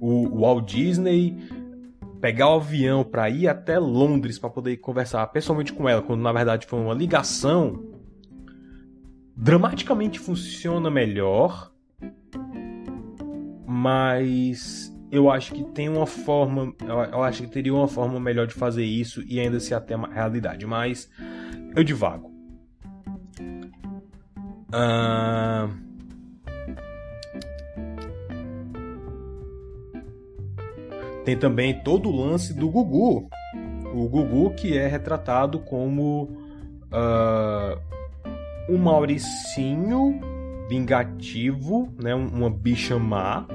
[0.00, 1.36] O, o Walt Disney
[2.20, 6.32] pegar o avião para ir até Londres para poder conversar pessoalmente com ela, quando na
[6.32, 7.84] verdade foi uma ligação,
[9.36, 11.70] dramaticamente funciona melhor,
[13.80, 16.74] mas eu acho que tem uma forma,
[17.10, 20.06] eu acho que teria uma forma melhor de fazer isso e ainda se até a
[20.06, 21.10] realidade, mas
[21.74, 22.30] eu divago.
[24.68, 25.90] Uh...
[31.24, 33.30] Tem também todo o lance do Gugu.
[33.94, 36.24] O Gugu que é retratado como
[36.92, 37.80] uh,
[38.68, 40.20] um Mauricinho
[40.68, 42.14] vingativo, né?
[42.14, 43.46] uma bicha má.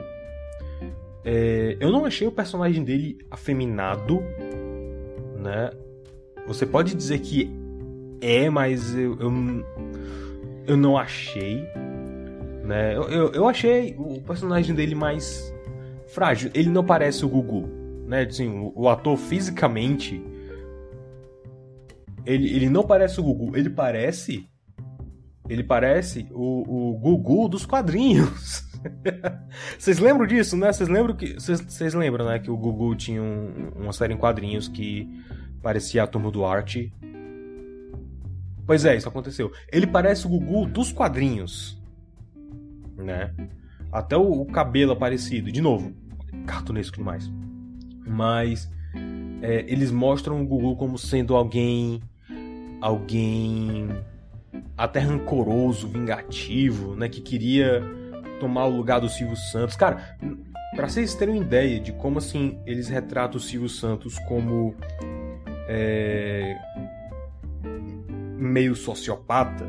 [1.25, 4.21] É, eu não achei o personagem dele afeminado,
[5.41, 5.71] né?
[6.47, 7.49] Você pode dizer que
[8.21, 9.31] é, mas eu, eu
[10.67, 11.63] eu não achei.
[12.63, 12.95] Né?
[12.95, 15.53] Eu, eu, eu, achei o personagem dele mais
[16.07, 16.49] frágil.
[16.53, 17.67] Ele não parece o Gugu.
[18.07, 18.23] Né?
[18.23, 20.23] Assim, o, o ator fisicamente.
[22.25, 23.55] Ele, ele não parece o Gugu.
[23.55, 24.49] Ele parece.
[25.47, 28.64] Ele parece o, o Gugu dos quadrinhos.
[29.77, 30.71] Vocês lembram disso, né?
[30.71, 31.33] Vocês lembram que.
[31.33, 32.39] Vocês lembram, né?
[32.39, 35.09] Que o Gugu tinha um, uma série em quadrinhos que
[35.61, 36.93] parecia a turma do Arte.
[38.65, 39.51] Pois é, isso aconteceu.
[39.71, 41.81] Ele parece o Gugu dos quadrinhos.
[42.97, 43.33] Né?
[43.91, 45.51] Até o, o cabelo é parecido.
[45.51, 45.93] De novo,
[46.45, 47.31] cartunesco demais.
[48.07, 48.71] Mas
[49.41, 52.01] é, eles mostram o Gugu como sendo alguém.
[52.81, 53.89] Alguém.
[54.77, 57.07] Até rancoroso, vingativo, né?
[57.07, 57.83] Que queria
[58.39, 59.75] tomar o lugar do Silvio Santos.
[59.75, 60.17] Cara,
[60.75, 64.75] para vocês terem uma ideia de como assim eles retratam o Silvio Santos como.
[65.67, 66.55] É,
[68.37, 69.65] meio sociopata,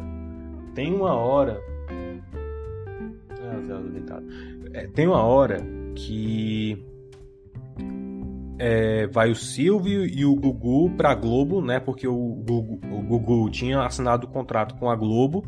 [0.74, 1.60] tem uma hora.
[3.30, 3.60] Ah,
[4.74, 5.58] é, tem uma hora
[5.94, 6.84] que
[8.58, 11.80] é, vai o Silvio e o Gugu pra Globo, né?
[11.80, 15.44] Porque o Gugu, o Gugu tinha assinado o contrato com a Globo,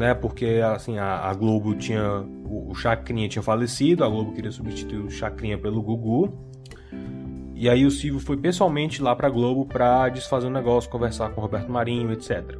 [0.00, 0.14] né?
[0.14, 2.22] Porque assim, a, a Globo tinha.
[2.46, 6.32] O, o Chacrinha tinha falecido, a Globo queria substituir o Chacrinha pelo Gugu.
[7.54, 11.28] E aí o Silvio foi pessoalmente lá pra Globo pra desfazer o um negócio, conversar
[11.30, 12.56] com o Roberto Marinho, etc.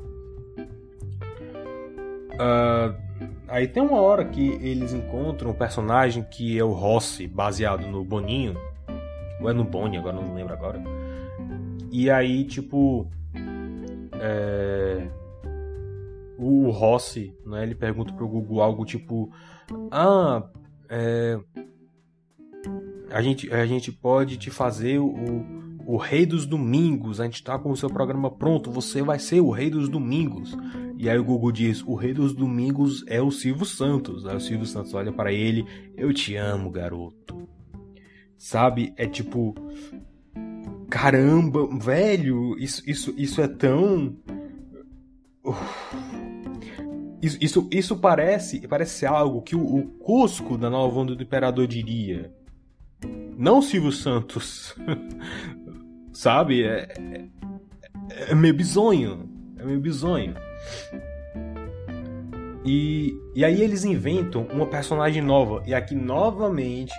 [2.35, 2.95] Uh, ah,
[3.49, 8.05] aí tem uma hora que eles encontram um personagem que é o Rossi, baseado no
[8.05, 8.55] Boninho.
[9.41, 10.79] Ou é no Bonnie, agora não lembro agora.
[11.91, 13.11] E aí, tipo.
[14.21, 15.09] É,
[16.41, 19.31] o Rossi, né, ele pergunta pro Google algo tipo:
[19.91, 20.49] Ah,
[20.89, 21.39] é,
[23.11, 25.45] a, gente, a gente pode te fazer o,
[25.87, 29.41] o Rei dos Domingos, a gente tá com o seu programa pronto, você vai ser
[29.41, 30.57] o Rei dos Domingos.
[30.97, 34.27] E aí o Google diz: O Rei dos Domingos é o Silvio Santos.
[34.27, 35.65] Aí o Silvio Santos olha para ele:
[35.97, 37.49] Eu te amo, garoto.
[38.37, 38.93] Sabe?
[38.97, 39.55] É tipo.
[40.91, 44.17] Caramba, velho, isso, isso, isso é tão.
[47.23, 51.67] Isso, isso, isso, parece parece algo que o, o Cusco da Nova Onda do Imperador
[51.67, 52.33] diria.
[53.37, 54.75] Não Silvio Santos.
[56.13, 56.65] Sabe?
[56.65, 59.29] É, é, é, meio bizonho.
[59.59, 60.35] É meio bizonho.
[62.65, 65.63] E, e aí eles inventam uma personagem nova.
[65.67, 66.95] E aqui novamente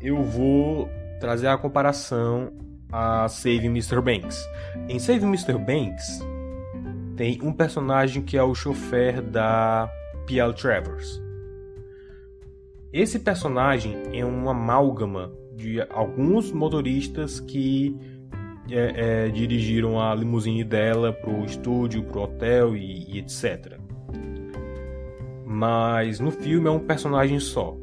[0.00, 0.88] eu vou
[1.18, 2.52] trazer a comparação
[2.92, 4.00] a Save Mr.
[4.00, 4.42] Banks.
[4.88, 5.54] Em Save Mr.
[5.58, 6.20] Banks
[7.20, 9.92] tem um personagem que é o chofer da
[10.26, 10.54] P.L.
[10.54, 11.22] Travers.
[12.90, 17.94] Esse personagem é uma amálgama de alguns motoristas que
[18.70, 23.78] é, é, dirigiram a limusine dela pro estúdio, pro hotel e, e etc.
[25.44, 27.76] Mas no filme é um personagem só.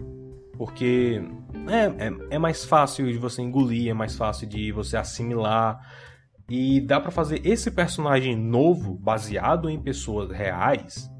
[0.57, 1.21] Porque
[1.67, 5.79] é, é, é, mais fácil de você engolir, é mais fácil de você assimilar.
[6.49, 11.11] E dá para fazer esse personagem novo, baseado em pessoas reais,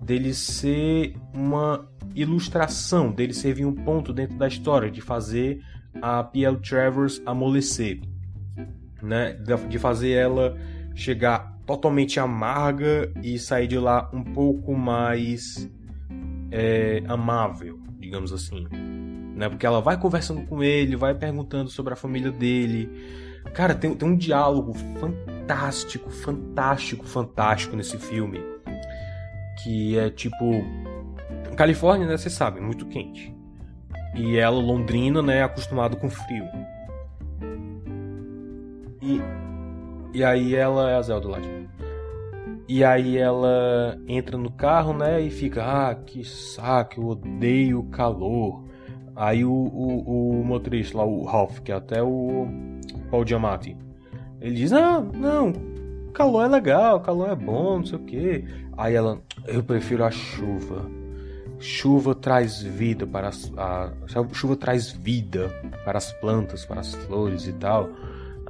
[0.00, 5.60] dele ser uma ilustração, dele servir um ponto dentro da história, de fazer
[6.00, 6.58] a P.L.
[6.58, 8.00] Travers amolecer,
[9.02, 9.32] né?
[9.68, 10.56] De fazer ela
[10.94, 15.68] chegar totalmente amarga e sair de lá um pouco mais
[16.50, 18.66] é, amável, digamos assim,
[19.34, 19.48] né?
[19.48, 22.88] Porque ela vai conversando com ele, vai perguntando sobre a família dele.
[23.52, 28.40] Cara, tem, tem um diálogo fantástico, fantástico, fantástico nesse filme.
[29.62, 30.64] Que é tipo.
[31.56, 32.16] Califórnia, né?
[32.16, 33.34] Você sabe, muito quente.
[34.14, 35.42] E ela, Londrina, né?
[35.42, 36.44] Acostumado com frio.
[39.02, 39.20] E,
[40.14, 41.38] e aí ela é a Zelda lá.
[42.66, 45.20] E aí ela entra no carro, né?
[45.20, 48.64] E fica, ah, que saco, eu odeio calor.
[49.14, 52.48] Aí o, o, o motorista lá, o Ralph, que é até o
[53.14, 53.76] Paul Giamatti,
[54.40, 55.52] ele diz: Ah, não,
[56.12, 58.44] calor é legal, calor é bom, não sei o que.
[58.76, 60.90] Aí ela, eu prefiro a chuva.
[61.60, 63.92] Chuva traz vida para as, a,
[64.32, 65.48] chuva traz vida
[65.84, 67.88] para as plantas, para as flores e tal.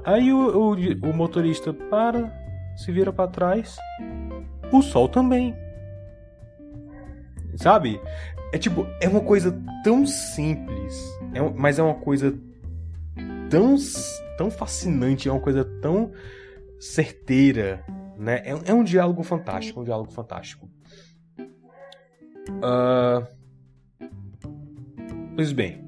[0.03, 2.33] Aí o, o, o motorista para,
[2.75, 3.77] se vira para trás.
[4.73, 5.55] O sol também.
[7.57, 8.01] Sabe?
[8.51, 9.55] É tipo, é uma coisa
[9.85, 10.99] tão simples,
[11.35, 12.35] é, mas é uma coisa
[13.55, 13.77] tão,
[14.37, 16.11] tão fascinante, é uma coisa tão
[16.81, 17.85] certeira,
[18.19, 18.43] né?
[18.45, 20.69] É, é um diálogo fantástico, um diálogo fantástico.
[22.49, 23.25] Uh...
[25.37, 25.85] Pois bem.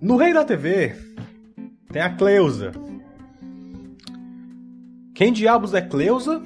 [0.00, 0.94] No Rei da TV
[1.90, 2.70] tem a Cleusa.
[5.12, 6.40] Quem diabos é Cleusa?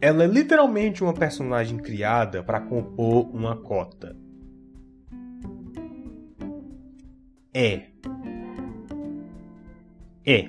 [0.00, 4.23] Ela é literalmente uma personagem criada para compor uma cota.
[7.54, 7.82] É.
[10.26, 10.48] É.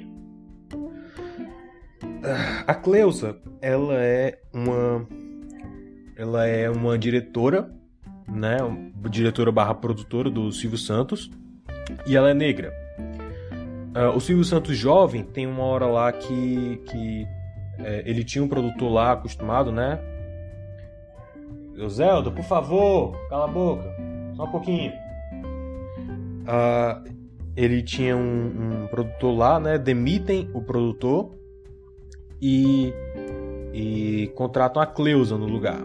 [2.66, 5.08] A Cleusa, ela é uma
[6.18, 7.70] ela é uma diretora,
[8.28, 8.58] né,
[9.10, 11.30] diretora barra produtora do Silvio Santos,
[12.08, 12.74] e ela é negra.
[13.96, 17.28] Uh, o Silvio Santos jovem tem uma hora lá que, que
[17.80, 20.00] é, ele tinha um produtor lá acostumado, né?
[21.90, 23.84] Zelda, por favor, cala a boca,
[24.36, 25.05] só um pouquinho.
[26.46, 27.14] Uh,
[27.56, 29.78] ele tinha um, um, produtor lá, né?
[29.78, 31.32] Demitem o produtor
[32.42, 32.94] e,
[33.74, 35.82] e contratam a Cleusa no lugar.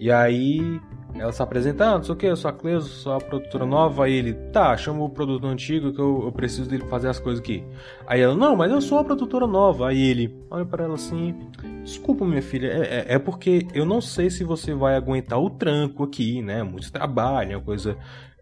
[0.00, 0.80] E aí
[1.14, 4.04] ela se apresentando, não sei o que, eu sou a Cleusa, sou a produtora nova.
[4.04, 7.40] Aí ele, tá, chama o produtor antigo que eu, eu, preciso dele fazer as coisas
[7.40, 7.64] aqui.
[8.06, 9.88] Aí ela, não, mas eu sou a produtora nova.
[9.88, 11.34] Aí ele, olha para ela assim,
[11.82, 15.50] desculpa minha filha, é, é, é, porque eu não sei se você vai aguentar o
[15.50, 16.62] tranco aqui, né?
[16.62, 17.96] Muito trabalho, é uma coisa,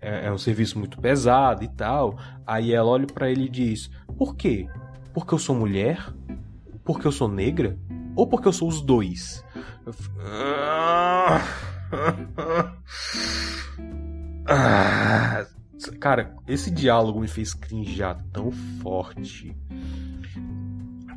[0.06, 2.18] é, é um serviço muito pesado e tal.
[2.46, 4.68] Aí ela olha para ele e diz, por quê?
[5.12, 6.12] Porque eu sou mulher?
[6.84, 7.76] Porque eu sou negra?
[8.14, 9.44] Ou porque eu sou os dois?
[10.20, 11.40] Ah
[14.46, 15.46] ah,
[16.00, 18.50] cara, esse diálogo me fez crinjar tão
[18.82, 19.56] forte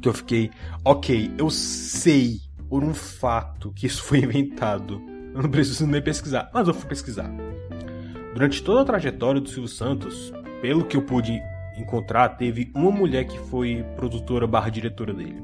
[0.02, 0.50] que eu fiquei,
[0.86, 5.02] ok, eu sei por um fato que isso foi inventado.
[5.34, 7.30] Eu não preciso nem pesquisar, mas eu fui pesquisar.
[8.34, 11.42] Durante toda a trajetória do Silvio Santos, pelo que eu pude
[11.78, 15.42] encontrar, teve uma mulher que foi produtora barra diretora dele.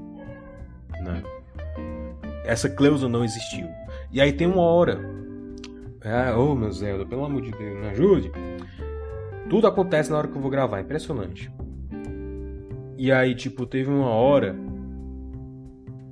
[1.02, 1.24] Né?
[2.44, 3.68] Essa Cleusa não existiu.
[4.12, 5.00] E aí tem uma hora.
[6.04, 8.32] Ah, ô oh, meu Zelda, pelo amor de Deus, me ajude.
[9.50, 11.52] Tudo acontece na hora que eu vou gravar, impressionante.
[12.98, 14.56] E aí, tipo, teve uma hora.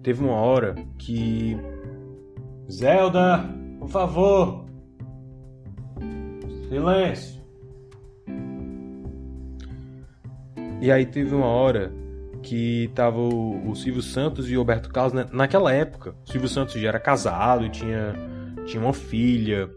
[0.01, 1.57] Teve uma hora que.
[2.69, 3.45] Zelda,
[3.79, 4.62] por favor.
[6.73, 7.39] Silêncio.
[10.81, 11.93] E aí teve uma hora
[12.41, 15.27] que tava o, o Silvio Santos e o Roberto Carlos né?
[15.31, 16.15] naquela época.
[16.25, 18.15] O Silvio Santos já era casado, tinha
[18.65, 19.69] tinha uma filha.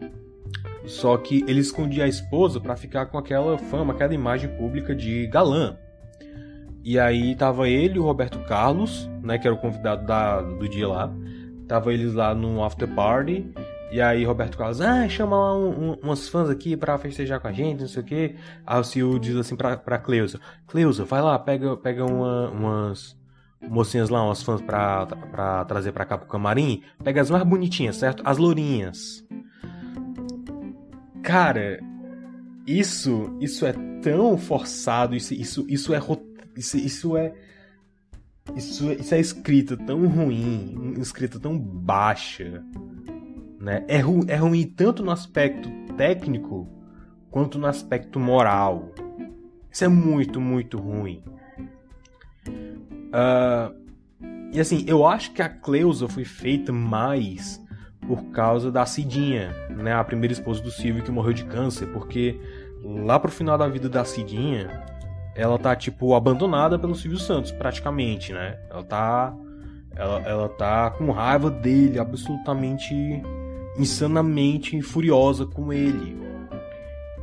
[0.85, 5.27] Só que ele escondia a esposa para ficar com aquela fama, aquela imagem pública de
[5.27, 5.77] galã.
[6.83, 10.67] E aí tava ele e o Roberto Carlos, né, que era o convidado da, do
[10.67, 11.13] dia lá.
[11.67, 13.53] Tava eles lá no after party
[13.89, 17.47] e aí Roberto Carlos, ah, chama lá um, um, umas fãs aqui para festejar com
[17.47, 18.35] a gente, não sei o quê.
[18.65, 23.17] Aí o Sil diz assim pra, pra Cleusa, Cleusa, vai lá, pega, pega uma, umas
[23.61, 26.83] mocinhas lá, umas fãs pra, pra trazer pra cá pro camarim.
[27.01, 28.21] Pega as mais bonitinhas, certo?
[28.25, 29.25] As lourinhas.
[31.23, 31.79] Cara,
[32.65, 35.99] isso, isso é tão forçado, isso, isso, isso é
[36.57, 37.33] isso, isso é
[38.55, 42.63] isso, isso é escrita tão ruim, escrita tão baixa
[43.67, 43.83] né?
[43.89, 46.65] É, ru é ruim tanto no aspecto técnico
[47.29, 48.93] quanto no aspecto moral.
[49.69, 51.21] Isso é muito, muito ruim.
[52.47, 53.75] Uh,
[54.53, 57.61] e assim, eu acho que a Cleusa foi feita mais
[58.07, 59.93] por causa da Cidinha, né?
[59.93, 62.39] A primeira esposa do Silvio que morreu de câncer, porque
[62.81, 64.81] lá pro final da vida da Cidinha,
[65.35, 68.57] ela tá tipo abandonada pelo Silvio Santos, praticamente, né?
[68.69, 69.35] Ela tá
[69.93, 72.95] ela, ela tá com raiva dele, absolutamente
[73.77, 76.17] insanamente furiosa com ele.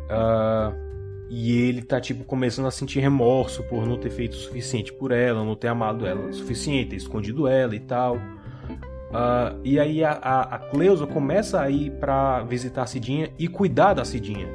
[0.04, 0.84] Uh,
[1.28, 5.10] e ele tá, tipo, começando a sentir remorso por não ter feito o suficiente por
[5.10, 8.16] ela, não ter amado ela o suficiente, ter escondido ela e tal.
[8.16, 13.46] Uh, e aí a, a, a, Cleusa começa a ir pra visitar a Cidinha e
[13.46, 14.48] cuidar da Cidinha,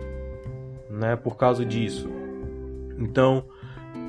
[0.90, 1.16] né?
[1.16, 2.10] Por causa disso.
[2.98, 3.46] Então,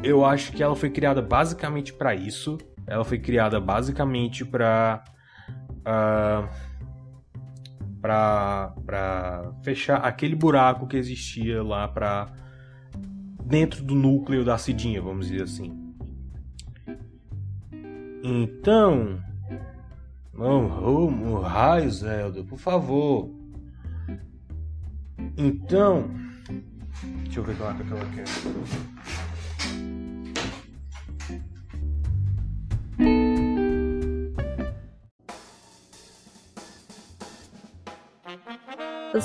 [0.02, 2.58] eu acho que ela foi criada basicamente para isso.
[2.86, 5.04] Ela foi criada basicamente para
[5.86, 6.48] uh,
[8.00, 12.32] para fechar aquele buraco que existia lá para
[13.44, 15.76] dentro do núcleo da Cidinha, vamos dizer assim.
[18.22, 19.20] Então,
[20.34, 23.30] oh, raio, Zelda, por favor.
[25.36, 26.10] Então,
[27.24, 28.24] deixa eu ver é que ela quer.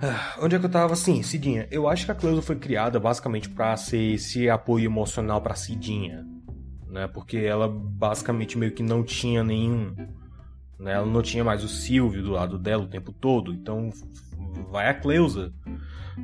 [0.00, 1.68] Ah, onde é que eu tava assim, Cidinha?
[1.70, 6.24] Eu acho que a Cleusa foi criada basicamente para ser esse apoio emocional para Cidinha
[6.90, 7.06] né?
[7.06, 9.94] Porque ela basicamente meio que não tinha nenhum,
[10.80, 10.94] né?
[10.94, 13.90] Ela não tinha mais o Silvio do lado dela o tempo todo, então
[14.70, 15.52] vai a Cleusa.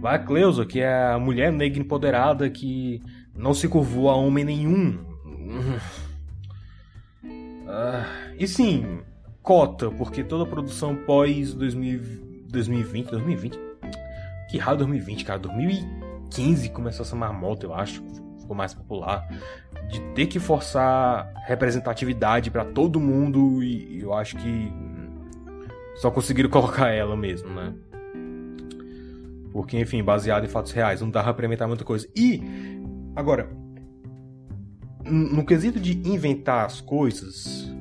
[0.00, 3.02] Vai a Cleusa, que é a mulher negra empoderada que
[3.34, 4.98] não se curvou a homem nenhum.
[7.22, 8.04] Uh,
[8.38, 9.00] e sim,
[9.42, 13.58] cota, porque toda produção pós 2020, 2020,
[14.50, 18.02] que raio 2020, cara, 2015 começou essa marmota, eu acho,
[18.46, 19.28] ficou mais popular
[19.90, 24.72] de ter que forçar representatividade para todo mundo e eu acho que
[25.96, 27.74] só conseguiram colocar ela mesmo, né?
[29.52, 32.06] Porque, enfim, baseado em fatos reais, não dava pra inventar muita coisa.
[32.14, 32.42] E,
[33.14, 33.48] agora,
[35.04, 37.72] no quesito de inventar as coisas,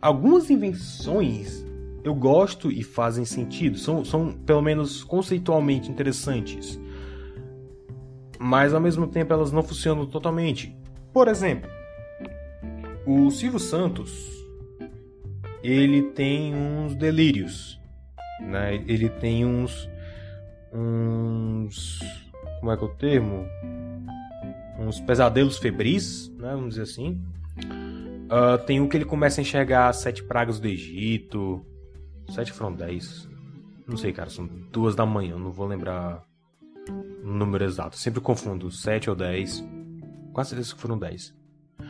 [0.00, 1.66] algumas invenções
[2.04, 6.80] eu gosto e fazem sentido, são, são pelo menos conceitualmente interessantes
[8.42, 10.74] mas ao mesmo tempo elas não funcionam totalmente.
[11.12, 11.70] Por exemplo,
[13.06, 14.10] o Silvio Santos
[15.62, 17.78] ele tem uns delírios,
[18.40, 18.76] né?
[18.86, 19.86] Ele tem uns
[20.72, 22.00] uns
[22.60, 23.46] como é que é o termo?
[24.78, 26.52] Uns pesadelos febris, né?
[26.52, 27.22] Vamos dizer assim.
[27.58, 31.62] Uh, tem um que ele começa a enxergar sete pragas do Egito.
[32.30, 33.28] Sete foram dez.
[33.86, 36.22] Não sei, cara, são duas da manhã, não vou lembrar
[37.22, 37.96] número exato.
[37.96, 39.64] Sempre confundo 7 ou 10.
[40.32, 41.34] Quase certeza que foram 10.
[41.80, 41.86] uh,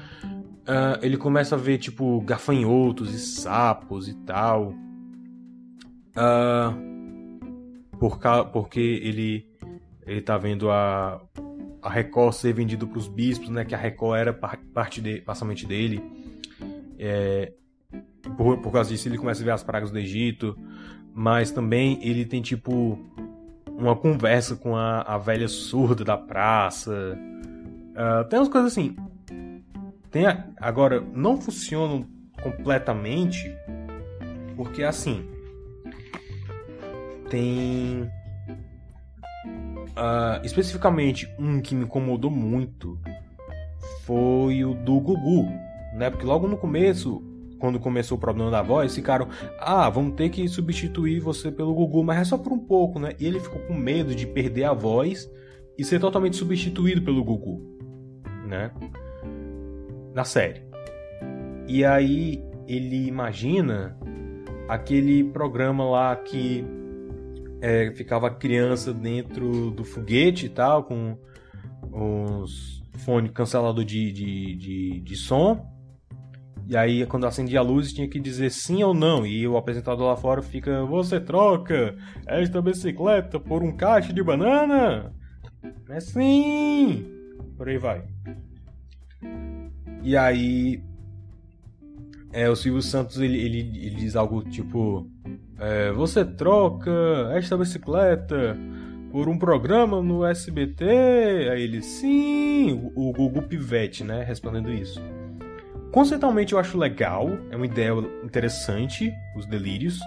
[1.03, 4.75] ele começa a ver, tipo, gafanhotos e sapos e tal.
[6.11, 6.91] Uh,
[7.99, 8.19] por
[8.53, 9.47] porque ele,
[10.07, 11.21] ele tá vendo a,
[11.83, 13.65] a Record ser vendido para os bispos, né?
[13.65, 16.03] Que a Record era parte de, passamento dele.
[16.99, 17.53] É,
[18.37, 20.57] por, por causa disso, ele começa a ver as pragas do Egito.
[21.13, 22.99] Mas também ele tem, tipo,
[23.79, 27.19] uma conversa com a, a velha surda da praça.
[27.91, 28.97] Uh, tem umas coisas assim.
[30.11, 32.07] Tem a, agora, não funcionam
[32.43, 33.55] completamente.
[34.57, 35.29] Porque, assim.
[37.29, 38.11] Tem
[39.91, 42.99] Uh, especificamente, um que me incomodou muito
[44.05, 45.47] foi o do Gugu,
[45.95, 46.09] né?
[46.09, 47.23] Porque logo no começo,
[47.61, 52.03] quando começou o problema da voz, ficaram: ah, vamos ter que substituir você pelo Gugu,
[52.03, 53.15] mas é só por um pouco, né?
[53.21, 55.31] E ele ficou com medo de perder a voz
[55.79, 57.79] e ser totalmente substituído pelo Gugu,
[58.49, 58.73] né?
[60.15, 60.63] Na série.
[61.69, 63.97] E aí ele imagina
[64.69, 66.65] aquele programa lá que
[67.61, 71.17] é, ficava criança dentro do foguete e tal, com
[71.93, 75.70] os fone cancelador de, de, de, de som.
[76.71, 79.27] E aí, quando acendia a luz, tinha que dizer sim ou não.
[79.27, 85.13] E o apresentador lá fora fica: Você troca esta bicicleta por um caixa de banana?
[85.89, 87.05] É sim!
[87.57, 88.05] Por aí vai.
[90.05, 90.81] E aí.
[92.33, 95.11] É, o Silvio Santos ele, ele, ele diz algo tipo:
[95.59, 96.93] é, você troca
[97.33, 98.57] esta bicicleta
[99.11, 100.85] por um programa no SBT?
[101.51, 105.03] Aí ele, sim, o Google Pivete, né, respondendo isso.
[105.93, 109.99] Conceitualmente eu acho legal, é uma ideia interessante, os delírios,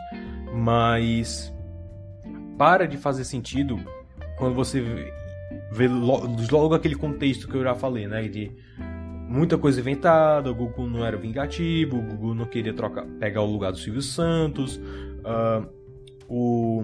[0.54, 1.54] mas
[2.58, 3.80] para de fazer sentido
[4.38, 4.82] quando você
[5.72, 8.52] vê logo aquele contexto que eu já falei, né, de
[9.28, 13.52] muita coisa inventada, o Google não era vingativo, o Google não queria trocar, pegar o
[13.52, 14.80] lugar do Silvio Santos,
[15.24, 15.66] Uh,
[16.28, 16.84] o.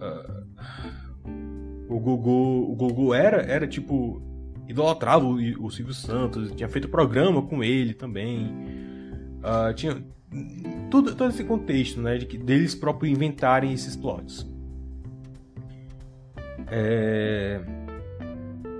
[0.00, 0.46] Uh,
[1.88, 4.22] o Gugu, o Gugu era, era tipo.
[4.68, 8.46] Idolatrava o, o Silvio Santos, tinha feito programa com ele também.
[9.38, 10.02] Uh, tinha.
[10.90, 12.18] Tudo, todo esse contexto, né?
[12.18, 14.46] De que, deles próprios inventarem esses plots.
[16.68, 17.60] É...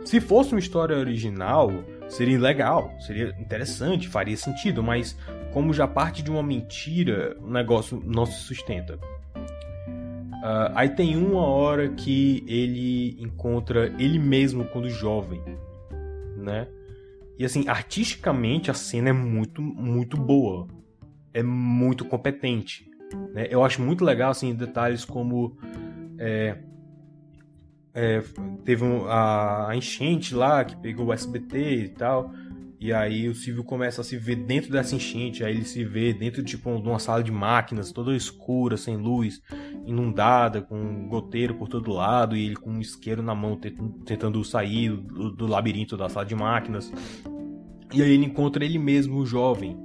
[0.05, 1.72] Se fosse uma história original,
[2.09, 5.16] seria legal, seria interessante, faria sentido, mas
[5.53, 8.99] como já parte de uma mentira, o negócio não se sustenta.
[9.37, 15.43] Uh, aí tem uma hora que ele encontra ele mesmo quando jovem,
[16.47, 16.68] né?
[17.38, 20.66] E assim, artisticamente a cena é muito, muito boa.
[21.34, 22.88] É muito competente.
[23.34, 23.47] Né?
[23.51, 25.59] Eu acho muito legal, assim, detalhes como...
[26.18, 26.57] É,
[27.92, 28.22] é,
[28.64, 32.30] teve um, a, a enchente lá que pegou o SBT e tal.
[32.87, 36.14] E aí o Silvio começa a se ver dentro dessa enchente, aí ele se vê
[36.14, 39.43] dentro tipo, de uma sala de máquinas, toda escura, sem luz,
[39.84, 43.59] inundada, com um goteiro por todo lado, e ele com um isqueiro na mão
[44.05, 46.93] tentando sair do, do labirinto da sala de máquinas.
[47.93, 49.76] E aí ele encontra ele mesmo, jovem,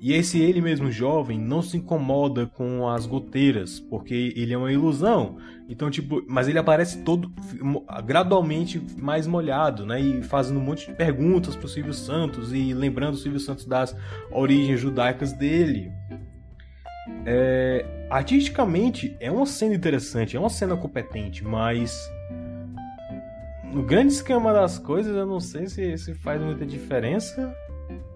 [0.00, 4.72] e esse ele mesmo jovem não se incomoda com as goteiras, porque ele é uma
[4.72, 5.38] ilusão.
[5.68, 7.32] Então, tipo, mas ele aparece todo
[8.04, 10.00] gradualmente mais molhado, né?
[10.00, 13.96] E fazendo um monte de perguntas pro Silvio Santos e lembrando o Silvio Santos das
[14.30, 15.90] origens judaicas dele.
[17.24, 21.98] É, artisticamente é uma cena interessante, é uma cena competente, mas
[23.72, 27.54] no grande esquema das coisas eu não sei se, se faz muita diferença,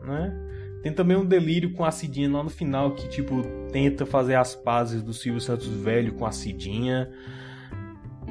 [0.04, 0.57] né?
[0.82, 4.54] Tem também um delírio com a Cidinha lá no final, que, tipo, tenta fazer as
[4.54, 7.10] pazes do Silvio Santos velho com a Cidinha.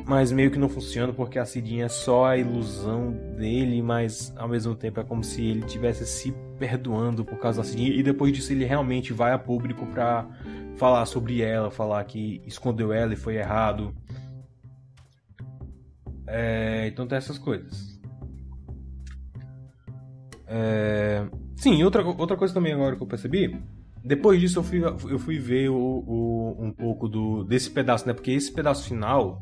[0.06, 4.48] Mas meio que não funciona porque a Cidinha é só a ilusão dele, mas ao
[4.48, 7.90] mesmo tempo é como se ele tivesse se perdoando por causa da Cidinha.
[7.90, 10.26] E depois disso ele realmente vai a público pra
[10.78, 13.94] falar sobre ela, falar que escondeu ela e foi errado.
[16.26, 18.00] É, então tem essas coisas.
[20.46, 21.26] É...
[21.58, 23.60] Sim, outra, outra coisa também agora que eu percebi,
[24.04, 28.14] depois disso eu fui, eu fui ver o, o, um pouco do, desse pedaço, né?
[28.14, 29.40] Porque esse pedaço final,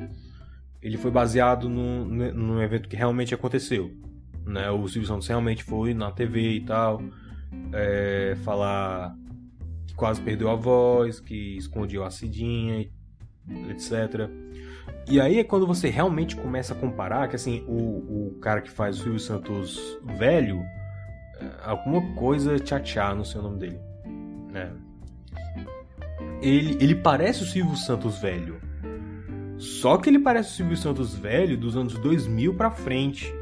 [0.82, 3.92] ele foi baseado num, num evento que realmente aconteceu.
[4.46, 4.72] Né?
[4.72, 7.02] O Silvio Santos realmente foi na TV e tal,
[7.74, 9.14] é, falar
[9.86, 12.90] que quase perdeu a voz, que escondeu a cidinha,
[13.70, 14.30] etc.
[15.10, 18.72] E aí é quando você realmente começa a comparar, que assim, o, o cara que
[18.72, 20.64] faz o Silvio Santos velho
[21.64, 23.80] alguma coisa tchá no seu nome dele.
[24.52, 24.72] Né?
[26.42, 28.62] Ele, ele parece o Silvio Santos velho.
[29.58, 33.34] Só que ele parece o Silvio Santos velho dos anos 2000 pra frente.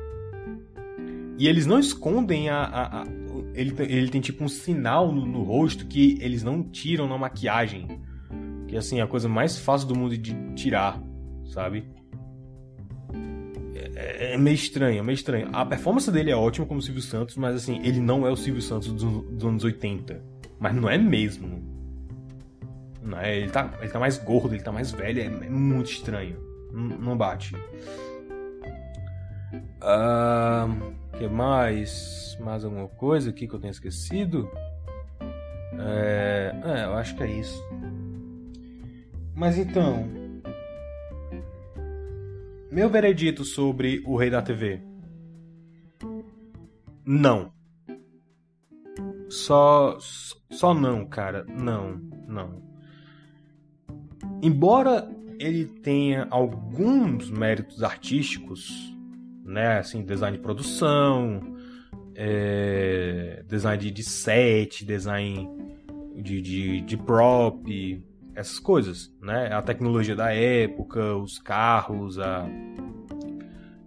[1.37, 2.63] E eles não escondem a.
[2.63, 3.05] a, a
[3.53, 7.99] ele, ele tem tipo um sinal no, no, rosto que eles não tiram na maquiagem.
[8.67, 11.01] Que assim, é a coisa mais fácil do mundo de tirar,
[11.45, 11.85] sabe?
[13.95, 15.49] É, é meio estranho, é meio estranho.
[15.53, 18.61] A performance dele é ótima como Silvio Santos, mas assim, ele não é o Silvio
[18.61, 20.21] Santos dos, dos anos 80.
[20.59, 21.61] Mas não é mesmo.
[23.01, 25.91] Não é, ele, tá, ele tá mais gordo, ele tá mais velho, é, é muito
[25.91, 26.37] estranho.
[26.71, 27.55] Não, não bate.
[29.83, 32.37] Uh, que mais?
[32.39, 34.49] Mais alguma coisa aqui que eu tenho esquecido?
[35.79, 37.61] É, é, eu acho que é isso.
[39.35, 40.07] Mas então,
[42.73, 44.81] meu veredito sobre o Rei da TV.
[47.05, 47.53] Não.
[49.29, 49.97] Só
[50.49, 51.45] só não, cara.
[51.47, 52.63] Não, não.
[54.41, 55.07] Embora
[55.39, 58.71] ele tenha alguns méritos artísticos,
[59.45, 59.77] né?
[59.77, 61.55] Assim, design de produção,
[62.15, 65.47] é, design de set, design
[66.15, 68.03] de, de, de prop,
[68.35, 69.53] essas coisas, né?
[69.53, 72.47] A tecnologia da época, os carros, a,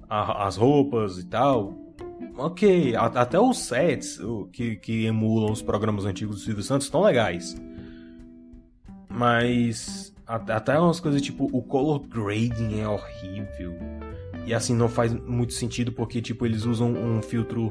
[0.09, 1.75] a as roupas e tal.
[2.39, 4.21] Ok, até os sets
[4.53, 7.57] que, que emulam os programas antigos do Silvio Santos estão legais.
[9.09, 13.75] Mas até umas coisas tipo o color grading é horrível.
[14.45, 17.71] E assim não faz muito sentido porque tipo eles usam um filtro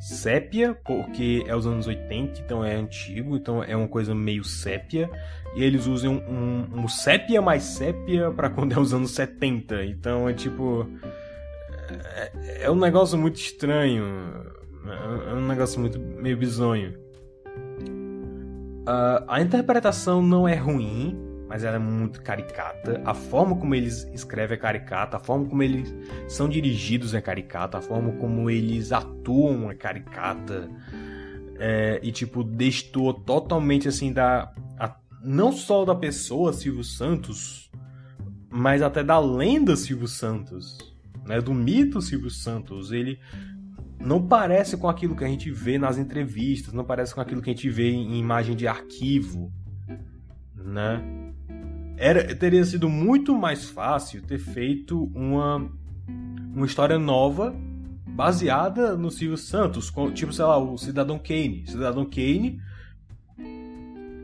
[0.00, 5.10] sépia, porque é os anos 80, então é antigo, então é uma coisa meio sépia.
[5.54, 9.84] E eles usam um, um sépia mais sépia para quando é os anos 70.
[9.84, 10.86] Então é tipo.
[11.88, 14.04] É, é um negócio muito estranho.
[15.28, 16.94] É um negócio muito meio bizonho.
[18.88, 21.18] Uh, a interpretação não é ruim,
[21.56, 23.00] mas ela é muito caricata.
[23.02, 25.94] A forma como eles escrevem é caricata, a forma como eles
[26.28, 30.68] são dirigidos é caricata, a forma como eles atuam é caricata.
[31.58, 34.52] É, e tipo, destoa totalmente assim da.
[34.78, 37.70] A, não só da pessoa Silvio Santos,
[38.50, 40.76] mas até da lenda Silvio Santos.
[41.24, 42.92] Né, do mito Silvio Santos.
[42.92, 43.18] Ele
[43.98, 47.48] não parece com aquilo que a gente vê nas entrevistas, não parece com aquilo que
[47.48, 49.50] a gente vê em imagem de arquivo,
[50.54, 51.25] né?
[51.96, 55.70] Era, teria sido muito mais fácil ter feito uma,
[56.54, 57.54] uma história nova
[58.06, 61.64] baseada no Silvio Santos, tipo, sei lá, o Cidadão Kane.
[61.66, 62.60] Cidadão Kane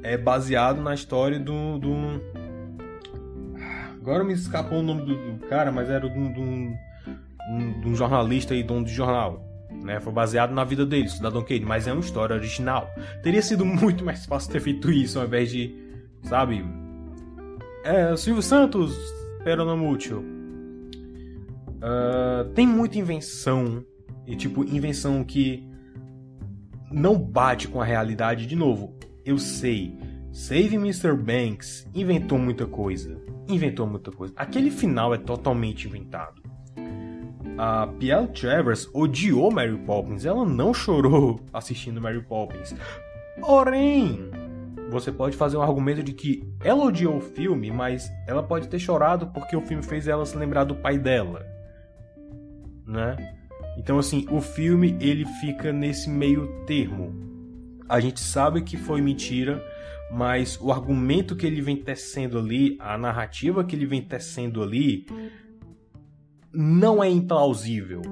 [0.03, 1.79] é baseado na história do.
[1.79, 1.93] do...
[4.01, 6.75] Agora me escapou o nome do, do cara, mas era de um,
[7.87, 9.47] um, jornalista e dono de jornal.
[9.71, 10.01] Né?
[10.01, 12.91] Foi baseado na vida dele, Cidadão Kane, mas é uma história original.
[13.23, 15.75] Teria sido muito mais fácil ter feito isso ao invés de,
[16.25, 16.65] sabe,
[17.85, 18.97] é, Silvio Santos,
[19.45, 20.25] Peronomútil.
[21.83, 23.85] Uh, tem muita invenção.
[24.27, 25.69] E tipo, invenção que
[26.91, 28.95] não bate com a realidade de novo.
[29.25, 29.97] Eu sei.
[30.31, 31.15] Save Mr.
[31.15, 33.21] Banks inventou muita coisa.
[33.49, 34.33] Inventou muita coisa.
[34.37, 36.41] Aquele final é totalmente inventado.
[37.59, 40.25] A Piel Travers odiou Mary Poppins.
[40.25, 42.75] Ela não chorou assistindo Mary Poppins.
[43.41, 44.31] Porém,
[44.93, 48.79] você pode fazer um argumento de que ela odiou o filme, mas ela pode ter
[48.79, 51.45] chorado porque o filme fez ela se lembrar do pai dela,
[52.87, 53.17] né?
[53.79, 57.13] Então assim, o filme ele fica nesse meio termo.
[57.89, 59.65] A gente sabe que foi mentira,
[60.13, 65.07] mas o argumento que ele vem tecendo ali, a narrativa que ele vem tecendo ali,
[66.53, 68.03] não é implausível.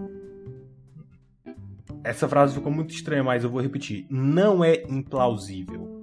[2.02, 4.06] Essa frase ficou muito estranha, mas eu vou repetir.
[4.08, 5.99] Não é implausível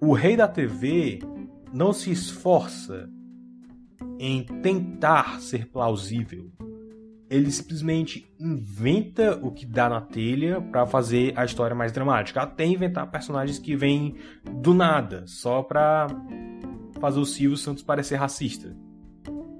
[0.00, 1.18] o rei da TV
[1.72, 3.08] não se esforça
[4.18, 6.50] em tentar ser plausível.
[7.28, 12.66] Ele simplesmente inventa o que dá na telha para fazer a história mais dramática, até
[12.66, 14.16] inventar personagens que vêm
[14.60, 16.08] do nada, só pra
[17.00, 18.76] fazer o Silvio Santos parecer racista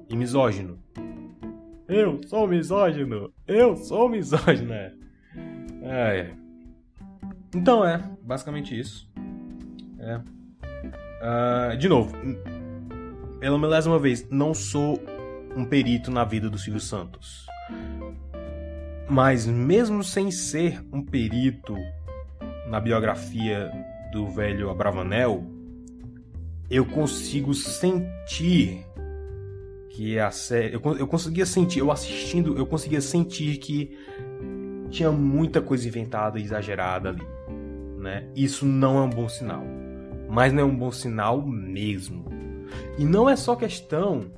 [0.09, 0.79] e misógino.
[1.87, 3.33] Eu sou misógino!
[3.47, 4.73] Eu sou misógino!
[4.73, 4.95] É.
[5.83, 6.35] é.
[7.55, 9.10] Então é, basicamente isso.
[10.01, 12.13] Uh, de novo,
[13.39, 14.99] pela milésima vez, não sou
[15.57, 17.47] um perito na vida do Silvio Santos.
[19.09, 21.75] Mas mesmo sem ser um perito
[22.69, 23.71] na biografia
[24.13, 25.45] do velho Abravanel,
[26.71, 28.87] eu consigo sentir
[29.91, 30.75] que a série.
[30.75, 33.99] Eu, eu conseguia sentir, eu assistindo, eu conseguia sentir que
[34.89, 37.27] tinha muita coisa inventada e exagerada ali.
[37.99, 38.29] Né?
[38.35, 39.80] Isso não é um bom sinal
[40.31, 42.25] mas não é um bom sinal mesmo.
[42.99, 44.33] E não é só questão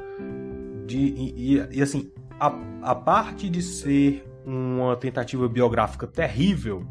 [0.86, 0.98] de.
[0.98, 6.86] E, e, e assim, a, a parte de ser uma tentativa biográfica terrível,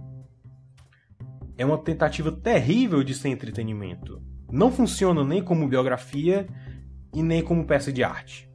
[1.57, 4.21] é uma tentativa terrível de ser entretenimento.
[4.51, 6.47] Não funciona nem como biografia
[7.13, 8.49] e nem como peça de arte.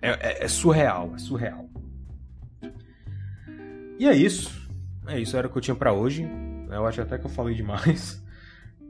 [0.00, 1.68] É, é, é surreal, é surreal.
[3.98, 4.68] E é isso.
[5.06, 6.28] É isso, era o que eu tinha para hoje.
[6.70, 8.22] Eu acho até que eu falei demais.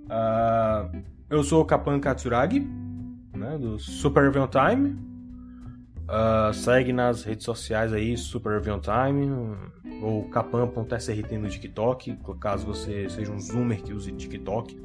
[0.05, 2.61] Uh, eu sou o Kapan Katsuragi,
[3.35, 5.15] né, do Super Review Time.
[6.05, 9.57] Uh, segue nas redes sociais aí, Super Review Time,
[10.03, 14.77] ou kapan.srt no TikTok, caso você seja um zoomer que use TikTok.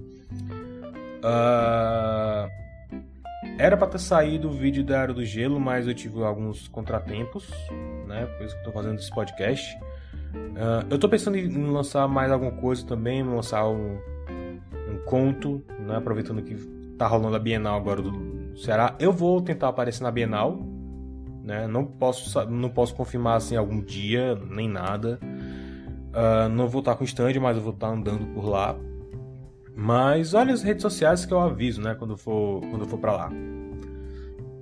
[1.20, 2.50] Uh,
[3.58, 7.50] era para ter saído o vídeo da Era do Gelo, mas eu tive alguns contratempos,
[8.08, 8.26] né?
[8.38, 9.78] Por isso que eu tô fazendo esse podcast.
[10.34, 13.98] Uh, eu tô pensando em lançar mais alguma coisa também, lançar um
[15.10, 15.98] conto, né?
[15.98, 16.56] Aproveitando que
[16.98, 18.96] tá rolando a Bienal agora do Ceará.
[19.00, 20.60] Eu vou tentar aparecer na Bienal,
[21.44, 21.66] né?
[21.66, 25.20] Não posso, não posso confirmar assim algum dia, nem nada.
[25.24, 28.76] Uh, não vou estar com stand, mas eu vou estar andando por lá.
[29.76, 31.96] Mas olha as redes sociais que eu aviso, né?
[31.96, 33.32] Quando for, quando for para lá.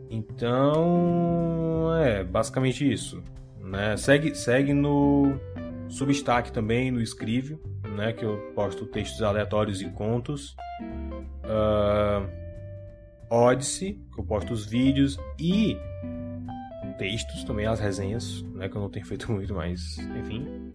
[0.10, 3.22] Então, é basicamente isso.
[3.60, 3.98] Né?
[3.98, 5.38] Segue, segue no
[5.90, 7.60] Substack também, no Escrive,
[7.98, 8.14] né?
[8.14, 10.56] Que eu posto textos aleatórios e contos.
[11.44, 12.30] Uh,
[13.30, 15.78] Odyssey, que eu posto os vídeos e
[16.98, 18.70] textos também, as resenhas, né?
[18.70, 20.72] Que eu não tenho feito muito, mas enfim.